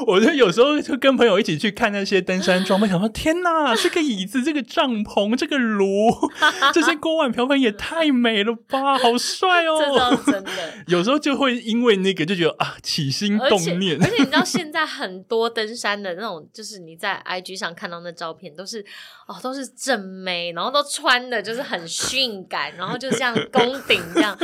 [0.06, 6.12] 我就有时候就跟朋友一起去看那些登山装备，想说天哪，这个椅子、这个帐篷、这个炉、
[6.74, 10.16] 这些锅碗瓢盆也太美了吧，好帅哦！
[10.26, 10.52] 真的，
[10.88, 14.02] 有时候就会因为那个就觉得啊，起心动念。
[14.02, 18.86] 而且你知道，现在很多登山的那种，就是你在 IG 上看到那照片，都是
[19.28, 24.38] 哦，都是正妹，然后都穿的就是很性感，然后就这样攻顶这样，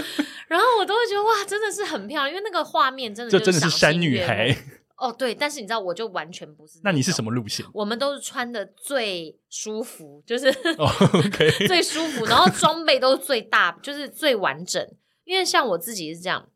[0.47, 4.55] 然后我都会觉得哇，真的是很漂亮，因为那个画面真的就真的是山女孩。
[4.95, 6.79] 哦，对，但是你知道，我就完全不是。
[6.83, 7.65] 那你是什么路线？
[7.73, 14.85] 我们都是穿的最舒服，就是，OK， 最舒服，然后装备都是最大，就是最完整。
[15.25, 16.47] 因为像我自己是这样，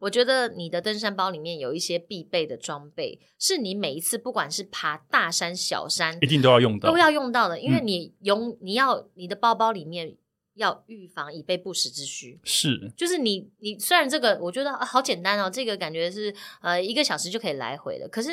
[0.00, 7.60] 我觉得你的登山包里面有一些必备的装备，是你每一次不管是爬大山小山，一定都要用到，都要用到的。
[7.60, 10.16] 因为你用你要你的包包里面。
[10.54, 18.30] 要预防以备不时之需，是，就是你你虽然这个我觉得好简单哦，这个感觉是呃一个小时就可以来回的，可是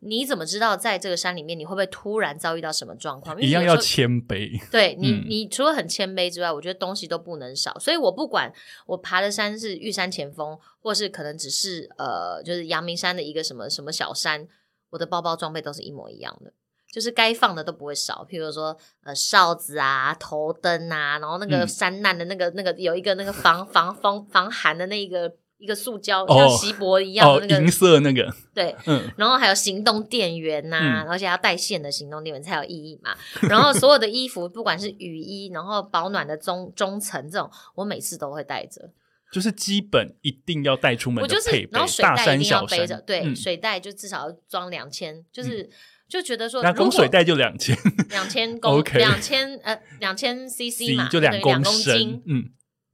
[0.00, 3.40] 你怎么知道在这个山里面你会不会突然遭遇到什么状况？
[3.40, 8.52] 一样要谦卑，对你你除了很谦卑之外，我觉得东西都不能少，所以我不管
[8.86, 14.48] 我爬的山是玉山前锋，或是可能只是呃就是阳明山的一个什么什么小山，
[14.90, 16.52] 我的包包装备都是一模一样的。
[16.90, 33.14] 就是该放的都不会少，譬如说呃哨子啊、头灯啊，然后那个山难的那个那个有一个那个防防风防寒的那一个一个塑胶像锡箔一样的那个银色那个，对，嗯，然后还有行动电源呐，而且要带线的行动电源才有意义嘛。
[33.48, 38.90] 然后所有的衣服，不管是雨衣，然后保暖的中中层这种，我每次都会带着，
[39.30, 41.70] 就是基本一定要带出门的配备。
[41.72, 45.68] 然后水袋一定要背着，对，水袋就至少要装两千，就是。
[46.08, 47.76] 就觉得说，那供水袋就两千，
[48.08, 52.44] 两千公， 两千呃两千 CC 嘛，就两公斤，嗯，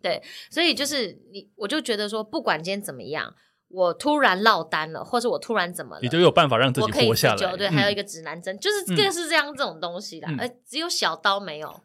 [0.03, 3.35] 对，所以就是你，我就觉得说，不管今天怎么样，
[3.69, 7.57] 我突然落单了，或者我突然怎么了，你就有办法让自己活下来。
[7.57, 11.81] 对，还有一个指南针，就是更是这样这种东西的，呃，只有小刀没有。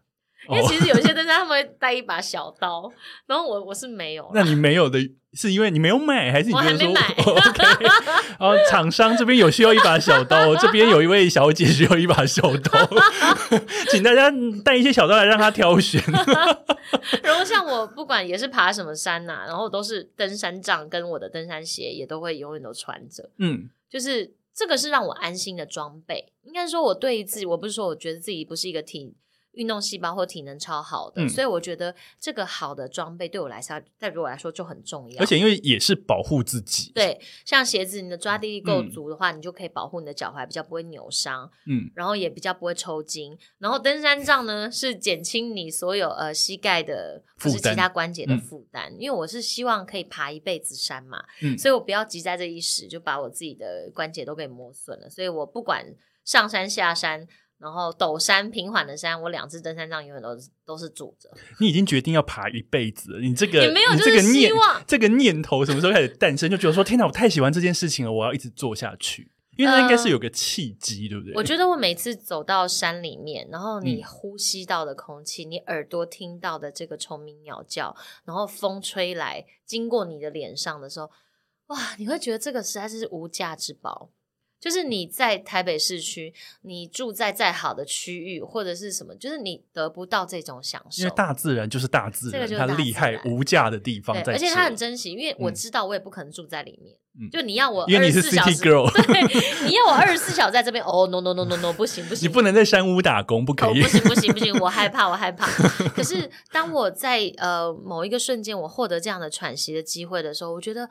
[0.48, 2.92] 因为其实有些登山他们会带一把小刀，
[3.28, 4.32] 然后我我是没有。
[4.34, 5.00] 那你没有的
[5.34, 7.86] 是因为你没有买，还是你觉得说？OK，
[8.40, 12.90] 然后厂商这边有需要一把小刀，这边有一位小姐需要一把小刀，
[13.92, 14.32] 请大家
[14.64, 16.02] 带一些小刀来让她挑选。
[17.22, 23.30] 然后像我不管也是爬什么山呐，然后都是登山杖跟我的登山鞋也都会永远都穿着。
[23.38, 26.32] 嗯，就是这个是让我安心的装备。
[26.44, 29.14] 应该说我对自己，我不是说我觉得自己不是一个挺。
[29.60, 35.22] 运动细胞或体能超好的，所以我觉得这个好的装备对我来说，对我来说就很重要。
[35.22, 43.38] 而且因为也是保护自己，对，像鞋子，你的抓地力够足的话，你就可以保护你的脚踝，比较不会扭伤，嗯，然后也比较不会抽筋。
[43.58, 55.94] 然后登山杖呢，是减轻你所有呃膝盖的或是其他关节的负担，因为我是希望可以爬一辈子山嘛，嗯，所以我不要急在这一时就把我自己的关节都给磨损了，所以我不管
[56.24, 57.28] 上山下山。
[57.60, 61.30] 然后陡山平缓的山，我两次登山杖永远都是都是拄着。
[61.60, 64.52] 你已经决定要爬一辈子了，你这个也没有这个念
[64.88, 66.50] 这个念头什么时候开始诞生？
[66.50, 69.32] 就觉得说天哪，我太喜欢这件事情了，我要一直做下去。
[69.58, 71.34] 因为那应该是有个契机，对不对？
[71.36, 77.94] 我觉得我每次走到山里面，然后你呼吸到的空气，你耳朵听到的这个虫鸣鸟叫，
[78.24, 81.12] 然后风吹来经过你的脸上的时候，
[81.68, 84.10] 哇，你会觉得这个实在是无价之宝。
[84.60, 86.34] 就是你在台北市区，
[86.64, 91.02] 你住在再好的区域或者是什么，就是你得不到这种享受。
[91.02, 94.34] 因为大自然就是大自然，它厉害无价的地方在。
[94.34, 96.96] 而且它很珍惜，因为我知道我也不可能住在里面。
[97.32, 100.82] 就你要我，因为你是 City Girl， 对，你要我二十四小时在这边。
[100.86, 103.82] 哦，no no no no no，不行不行，你不能在山屋打工，不可以。
[103.82, 105.46] 不行不行不行，我害怕我害怕。
[105.90, 110.90] 可是当我在呃某一个瞬间，我获得这样的喘息的机会的时候，我觉得。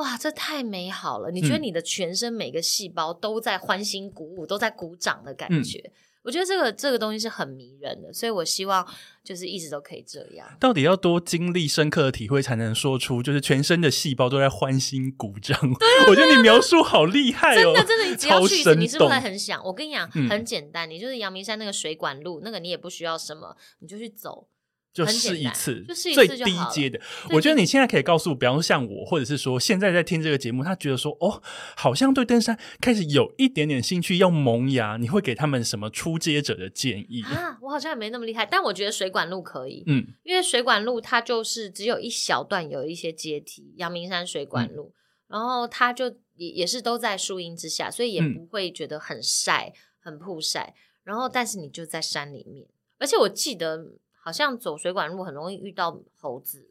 [0.00, 1.30] 哇，这太美好了！
[1.30, 5.92] 你觉得你的全身每个细胞都在欢欣鼓舞，都在鼓掌的感觉？
[6.22, 8.86] 我觉得这个这个东西是很迷人的，所以我希望
[9.24, 10.46] 就是一直都可以这样。
[10.60, 15.58] 到底要多经历深刻的体会，才能说出就是全身的细胞都在欢欣鼓掌？
[15.80, 17.72] 对我觉得你描述好厉害哦！
[17.72, 19.64] 真的真的，你只要去一次，你是不是很想？
[19.64, 24.46] 我跟你讲，很简单，你就是阳明山那个水管路，那个你也不需要什么，你就去走。
[24.92, 25.84] 就试一次，
[26.14, 27.00] 最低阶的。
[27.30, 31.40] 我觉得你现在可以告诉，比方说像我，或者是说现在在听这个节目，他觉得说哦，
[31.76, 34.96] 好像对登山开始有一点点兴趣，要萌芽。
[34.96, 37.56] 你会给他们什么初阶者的建议啊？
[37.62, 44.92] 我好像也没那么厉害，但我觉得水管路可以，嗯，因为水管路它就是只有一小段有一些阶梯，阳明山水管路，
[45.28, 50.74] 然后它就也也是都在树荫之下，所以也不会觉得很晒、很曝晒。
[51.04, 52.66] 然后，但是你就在山里面，
[52.98, 53.92] 而且我记得。
[54.22, 56.70] 好像走水管路很容易遇到猴子，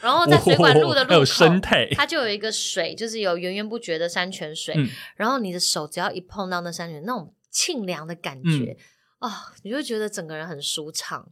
[0.00, 1.24] 然后 在水管路的路口，
[1.94, 4.74] 它就有一个水，就是有源源不绝的山泉水。
[5.14, 8.76] 然后你的手只要一碰到那山泉，那种沁凉的感觉
[9.18, 11.30] 啊，你就觉得整个人很舒畅。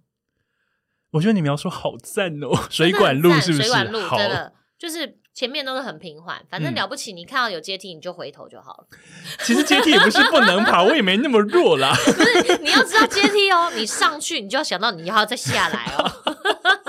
[1.10, 3.64] 我觉得你描述好赞哦，水管路是不是？
[3.64, 5.18] 水管路真的就是。
[5.34, 8.84] 前面都是很平缓，反正了不起，你看到有阶梯你就回头就好了。
[9.42, 11.92] 其实阶梯也不是不能爬，我也没那么弱啦。
[12.04, 16.12] 不是，你要知道阶梯哦，你上去你就要想到你要再下来哦。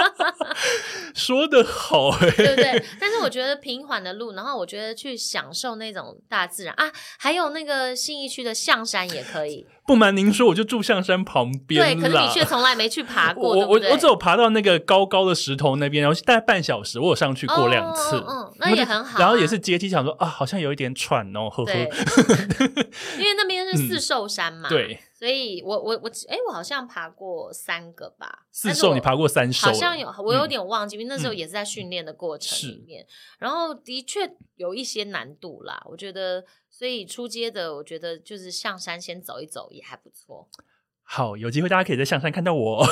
[1.25, 2.85] 说的好哎，对不对？
[3.01, 9.65] 但是我觉得平缓的路，然后我觉得去享受那种大自然啊，还有那个信义区的象山也可以。
[9.87, 11.79] 不瞒您说，我就住象山旁边。
[11.79, 13.55] 对，可是你却从来没去爬过。
[13.55, 18.15] 我我我只有爬到那个高高的石头那边，然后大概半小时，我有上去过两次。
[18.27, 19.19] 嗯，那也很好。
[19.19, 21.71] 然后也是阶梯，想说啊，好像有一点喘哦，呵呵。
[23.19, 23.44] 因为那
[23.75, 24.69] 四兽山嘛。
[24.69, 24.99] 对。
[25.13, 28.45] 所以，我我我，哎，我好像爬过三个吧。
[28.51, 29.67] 四兽，你爬过三兽？
[29.67, 33.05] 好像有，我有点忘记，因为那时候也是在训练的过程里面。
[33.39, 35.81] 然后，的确有一些难度啦。
[35.85, 40.49] 我觉得，所以出街的，我觉得就是象山先走一走也还不错。
[41.01, 42.85] 好，有机会大家可以在象山看到我。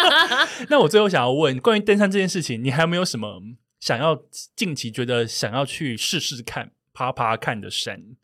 [0.70, 3.38] 那我最后想要问，关于登山这件事情，你还有没有什么
[3.78, 4.18] 想要
[4.56, 8.16] 近期觉得想要去试试看、爬爬看的山？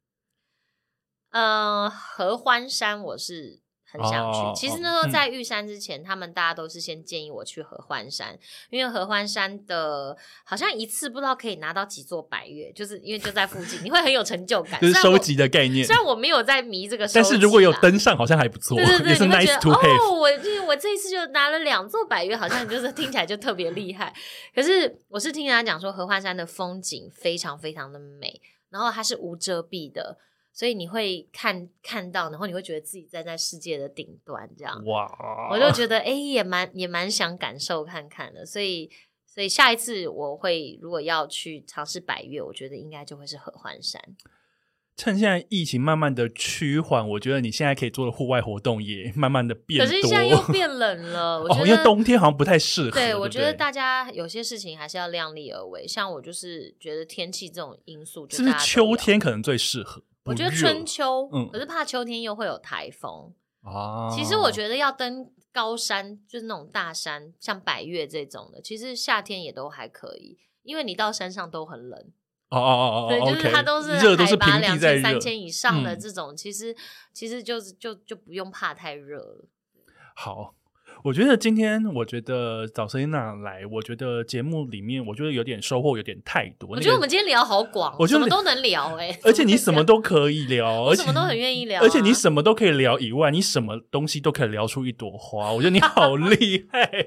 [1.36, 4.58] 呃，合欢山我是很想去。
[4.58, 8.38] 其实那时候在玉山之前，他们大家都是先建议我去合欢山，
[8.70, 10.16] 因为合欢山的
[10.46, 14.80] 好像一次不知道可以拿到几座百月，就是因为就在附近，你会很有成就感。
[14.80, 15.86] 就是收集的概念。
[15.86, 18.74] 虽然我没有在迷这个，但是如果有登上，好像还不错。
[18.78, 20.30] 对对对，你会觉得哦，我
[20.66, 24.10] 我这一次就拿了两座百月，好像就是听起来就特别厉害。
[24.54, 30.16] 可是我是听人家讲说，合欢山的风景非常非常的美，然后它是无遮蔽的。
[30.56, 35.50] 所以你会看看到，然后你会觉得自己站在世界的顶端，这样哇！
[35.52, 38.46] 我就觉得哎，也蛮也蛮想感受看看的。
[38.46, 38.90] 所以，
[39.26, 44.00] 所以下一次我会如果要去尝试百越，我觉得应该就会是合欢山。
[44.96, 49.86] 趁现在疫情慢慢的趋缓，我觉得你现在可以做的户外活动也慢慢的变多。
[49.86, 52.92] 可是现在又 变冷了，我觉得因为冬天好像不太适合。
[52.92, 55.86] 对，我觉得大家有些事情还是要量力而为。
[55.86, 60.02] 像我就是觉得天气这种因素，是不是秋天可能最适合？
[60.26, 64.10] 我觉得春秋，嗯，可是怕秋天又会有台风啊。
[64.10, 72.00] 其实我觉得要登高山，就是那种大山，像百越这种的，其实夏天也都还可以，因为你到山上都很冷。
[72.48, 76.76] 哦哦哦哦，对，就是它都是海拔两千、三千以上的这种，其实
[77.12, 79.48] 其实就是就就不用怕太热了。
[80.14, 80.54] 好。
[81.02, 86.70] 我觉得今天，我觉得找 Selina 来，我觉得节目里面，我觉得有点收获，有点太多。
[86.70, 95.52] 我觉得我们今天聊好广，我什么都能聊哎，而且你什么都可以聊，我什么都很愿意聊，而且你什么都可以聊以外，你什么东西都可以聊出一朵花。
[95.52, 97.06] 我觉得你好厉害，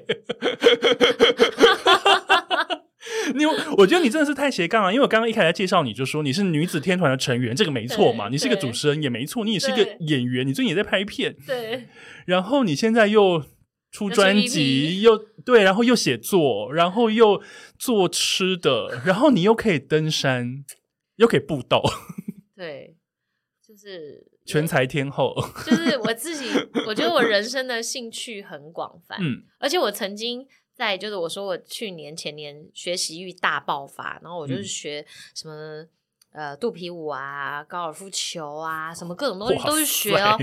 [3.34, 3.44] 你
[3.76, 11.88] 我觉得你真的是太斜杠了，因为我刚刚一开始介绍你就说你是女子天团的成员，这个没错嘛，你是一个主持人也没错，你也是一个演员，你最近也在拍片，对，
[12.24, 13.44] 然后你现在又。
[13.90, 17.42] 出专辑又对，然后又写作，然后又
[17.78, 20.64] 做吃的，然后你又可以登山，
[21.16, 21.82] 又可以步道，
[22.56, 22.96] 对，
[23.66, 25.34] 就是全才天后。
[25.66, 26.46] 就是我自己，
[26.86, 35.86] 我觉得我人生的兴趣很广泛，嗯，而且我曾经在，就是我说我去年前年学习欲大爆发，然后我就是学什么。
[36.32, 40.38] 呃，肚皮舞啊，高尔夫球啊，什么各种东西都去学哦。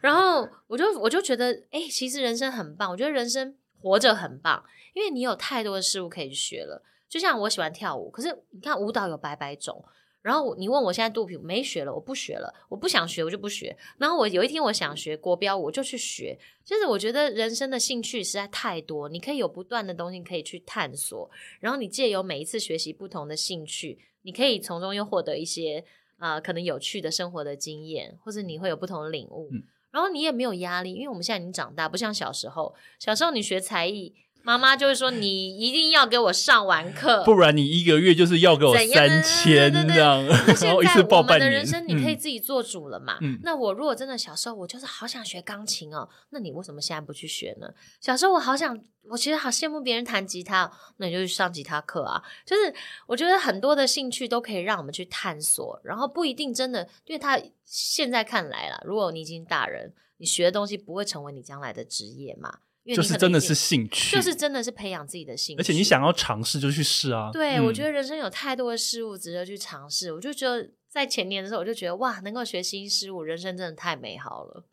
[0.00, 2.90] 然后我就我就觉得，哎，其实人生很棒。
[2.90, 4.64] 我觉得人生活着很棒，
[4.94, 6.82] 因为你有太多的事物可以学了。
[7.08, 9.84] 就像我喜欢跳舞，可是你看舞蹈有百百种。
[10.26, 13.76] 然后你问我现在肚皮没学了，我不学了，我不想学，我就不学。
[13.96, 16.36] 然后我有一天我想学国标，我就去学。
[16.64, 21.30] 就是我觉得人生的兴趣实在太多，你可以有不断的东西可以去探索。
[21.60, 24.00] 然后你借由每一次学习不同的兴趣。
[24.22, 25.84] 你可以从中又获得一些
[26.16, 29.48] 啊，可能有趣的生活的经验，或者你会有不同的领悟。
[29.92, 32.74] 然后你也没有压力，因为我们现在已经长大，不像小时候。
[32.98, 34.12] 小时候你学才艺。
[34.46, 40.76] 妈妈就会说：“你一定要给我上完课， 不然你一个月就是要给我三千这样。”那现在
[41.10, 43.18] 我们的人生，你可以自己做主了嘛？
[43.42, 47.66] 那我如果真的小时候我就是好想学钢琴哦，那你为什么现在不去学呢？
[48.00, 48.80] 小时候我好想，
[49.10, 52.22] 我其实好羡慕别人弹吉他，那你就去上吉他课啊。
[52.44, 52.72] 就是
[53.08, 62.58] 我觉得很多的兴趣都可以让我们去探索，然后不一定真的，因为他现在看来啦，如果你已经大人，你学的东西不会成为你将来的职业嘛。
[62.94, 67.30] 就是真的是兴趣，就是真的是培养自己的兴趣，而且你想要尝试就去试啊。
[67.32, 70.12] 对，我觉得人生有太多的事物值得去尝试。
[70.12, 74.64] 我就觉得在前年的时候，我就觉得哇，能够学新事物，人生真的太美好了，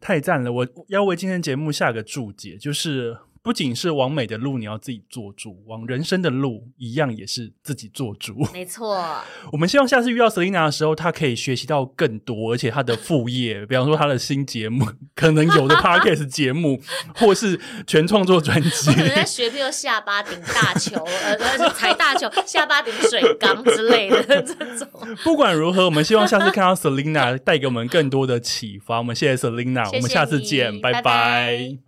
[0.00, 0.52] 太赞了！
[0.52, 3.18] 我要为今天节目下个注解，就是。
[3.48, 8.46] 不仅是往美的路你要自己做主，往人生的路一样也是自己做主。
[8.52, 9.02] 没错，
[9.50, 14.86] 我们希望下次遇到 Selina 的时候，她可以学习到更多，而且她的副业，比方说她的新节目，
[15.16, 16.78] 可能有的 Podcast 节目，
[17.14, 21.38] 或是全创作专辑， 可能在学，比如下巴顶大球，呃，
[21.70, 24.86] 踩大球，下巴顶水缸之类的这种。
[25.24, 28.98] 不管如何，我们希望下次看到 Selina 带给我们更多的启发。
[28.98, 31.87] 我们谢谢 Selina，我们下次见，拜拜。